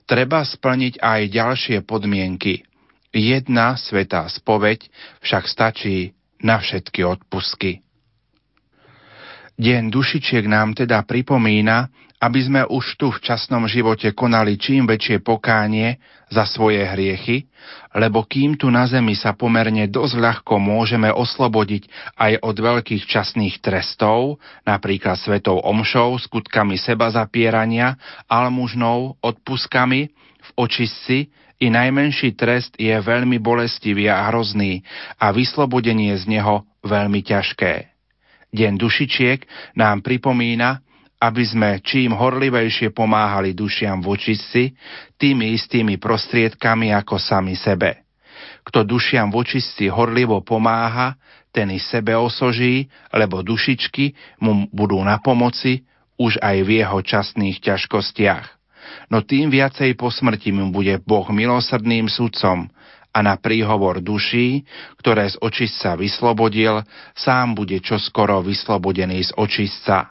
Treba 0.09 0.45
splniť 0.47 1.03
aj 1.03 1.21
ďalšie 1.33 1.79
podmienky– 1.83 2.61
Jedna 3.15 3.79
svetá 3.79 4.27
spoveď 4.27 4.91
však 5.23 5.47
stačí 5.47 6.19
na 6.43 6.59
všetky 6.59 7.07
odpusky. 7.07 7.84
Deň 9.55 9.95
dušičiek 9.95 10.51
nám 10.51 10.75
teda 10.75 11.07
pripomína, 11.07 11.87
aby 12.19 12.41
sme 12.43 12.63
už 12.67 12.99
tu 12.99 13.15
v 13.15 13.23
časnom 13.23 13.71
živote 13.71 14.11
konali 14.11 14.59
čím 14.59 14.83
väčšie 14.83 15.23
pokánie 15.23 16.03
za 16.27 16.43
svoje 16.43 16.83
hriechy, 16.83 17.47
lebo 17.95 18.27
kým 18.27 18.59
tu 18.59 18.67
na 18.67 18.83
zemi 18.91 19.15
sa 19.15 19.31
pomerne 19.31 19.87
dosť 19.87 20.15
ľahko 20.19 20.59
môžeme 20.59 21.07
oslobodiť 21.07 21.87
aj 22.19 22.43
od 22.43 22.57
veľkých 22.59 23.07
časných 23.07 23.63
trestov, 23.63 24.43
napríklad 24.67 25.15
svetou 25.23 25.63
omšou, 25.63 26.19
skutkami 26.19 26.75
seba 26.75 27.15
zapierania, 27.15 27.95
almužnou, 28.27 29.15
odpuskami, 29.23 30.11
v 30.45 30.51
očistci, 30.59 31.31
i 31.63 31.71
najmenší 31.71 32.35
trest 32.35 32.75
je 32.75 32.91
veľmi 32.91 33.39
bolestivý 33.39 34.11
a 34.11 34.27
hrozný 34.27 34.83
a 35.23 35.31
vyslobodenie 35.31 36.19
z 36.19 36.27
neho 36.27 36.67
veľmi 36.83 37.23
ťažké. 37.23 37.94
Deň 38.55 38.79
dušičiek 38.79 39.43
nám 39.75 39.99
pripomína, 40.07 40.79
aby 41.19 41.43
sme 41.43 41.83
čím 41.83 42.15
horlivejšie 42.15 42.95
pomáhali 42.95 43.51
dušiam 43.51 43.99
v 43.99 44.15
očistci, 44.15 44.63
tými 45.19 45.59
istými 45.59 45.99
prostriedkami 45.99 46.95
ako 46.95 47.19
sami 47.19 47.59
sebe. 47.59 48.07
Kto 48.63 48.87
dušiam 48.87 49.35
v 49.35 49.43
očistci 49.43 49.91
horlivo 49.91 50.39
pomáha, 50.47 51.19
ten 51.51 51.75
i 51.75 51.83
sebe 51.83 52.15
osoží, 52.15 52.87
lebo 53.11 53.43
dušičky 53.43 54.39
mu 54.39 54.71
budú 54.71 55.03
na 55.03 55.19
pomoci 55.19 55.83
už 56.15 56.39
aj 56.39 56.57
v 56.63 56.71
jeho 56.79 56.99
časných 57.03 57.59
ťažkostiach 57.59 58.65
no 59.09 59.25
tým 59.25 59.49
viacej 59.53 59.97
po 59.97 60.13
smrti 60.13 60.53
mu 60.53 60.71
bude 60.71 61.01
Boh 61.05 61.27
milosrdným 61.29 62.09
sudcom 62.09 62.69
a 63.15 63.19
na 63.23 63.39
príhovor 63.39 64.03
duší, 64.03 64.67
ktoré 64.99 65.31
z 65.31 65.39
očistca 65.39 65.95
vyslobodil, 65.95 66.83
sám 67.15 67.55
bude 67.55 67.79
čoskoro 67.79 68.43
vyslobodený 68.43 69.31
z 69.31 69.33
očistca. 69.39 70.11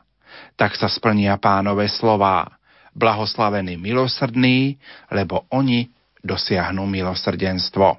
Tak 0.55 0.79
sa 0.79 0.87
splnia 0.87 1.35
pánové 1.35 1.91
slová. 1.91 2.47
Blahoslavení 2.95 3.75
milosrdní, 3.75 4.77
lebo 5.11 5.49
oni 5.51 5.89
dosiahnu 6.23 6.85
milosrdenstvo. 6.85 7.97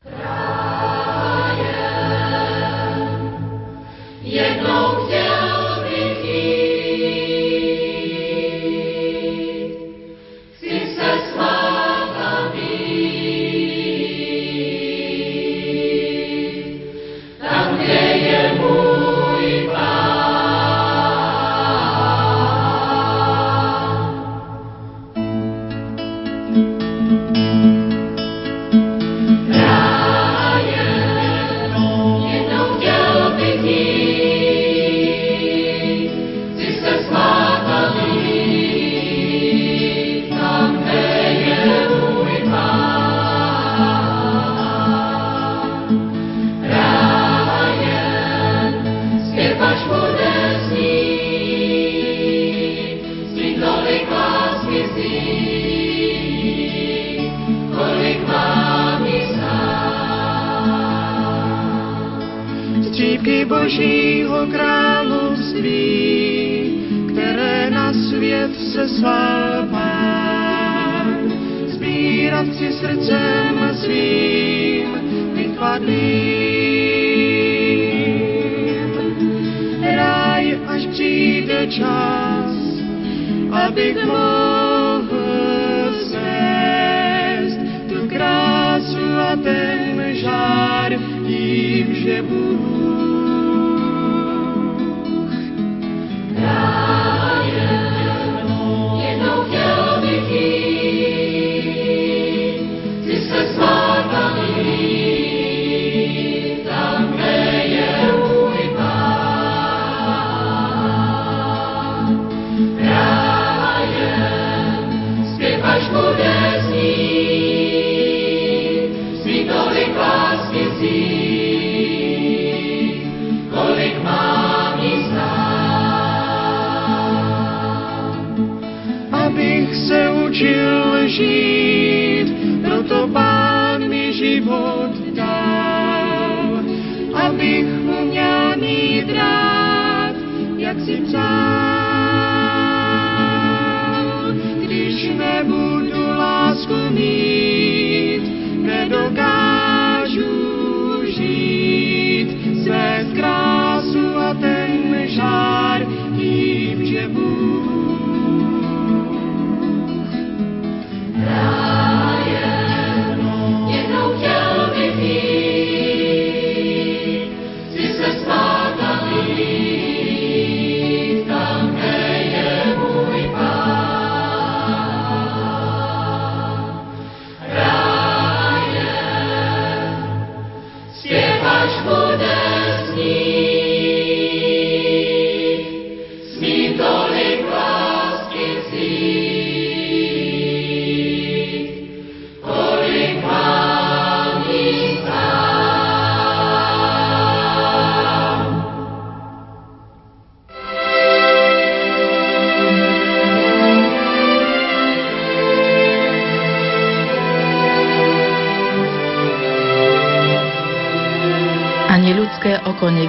Jednou 0.00 0.59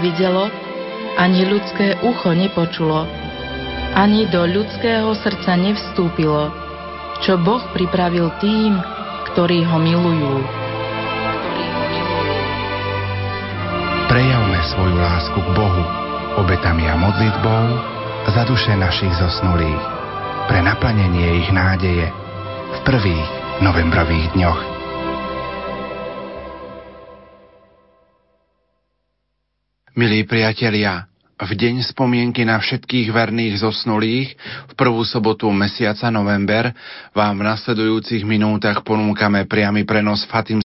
nevidelo, 0.02 0.50
ani 1.22 1.46
ľudské 1.46 1.94
ucho 2.02 2.34
nepočulo, 2.34 3.06
ani 3.94 4.26
do 4.34 4.50
ľudského 4.50 5.14
srdca 5.14 5.54
nevstúpilo, 5.54 6.50
čo 7.22 7.38
Boh 7.38 7.62
pripravil 7.70 8.34
tým, 8.42 8.82
ktorí 9.30 9.62
ho 9.62 9.78
milujú. 9.78 10.42
Prejavme 14.10 14.60
svoju 14.74 14.98
lásku 14.98 15.38
k 15.38 15.50
Bohu 15.54 15.84
obetami 16.42 16.90
a 16.90 16.98
modlitbou 16.98 17.66
za 18.34 18.42
duše 18.50 18.74
našich 18.74 19.14
zosnulých, 19.22 19.84
pre 20.50 20.66
naplnenie 20.66 21.46
ich 21.46 21.50
nádeje 21.54 22.10
v 22.74 22.80
prvých 22.90 23.30
novembrových 23.62 24.34
dňoch. 24.34 24.71
Milí 29.92 30.24
priatelia, 30.24 31.04
v 31.36 31.52
deň 31.52 31.84
spomienky 31.84 32.48
na 32.48 32.60
všetkých 32.62 33.12
verných 33.12 33.60
zosnulých 33.60 34.30
v 34.72 34.74
prvú 34.78 35.02
sobotu 35.02 35.52
mesiaca 35.52 36.08
november 36.08 36.72
vám 37.16 37.42
v 37.42 37.48
nasledujúcich 37.48 38.24
minútach 38.28 38.86
ponúkame 38.86 39.48
priamy 39.50 39.88
prenos 39.88 40.28
Fatim 40.28 40.60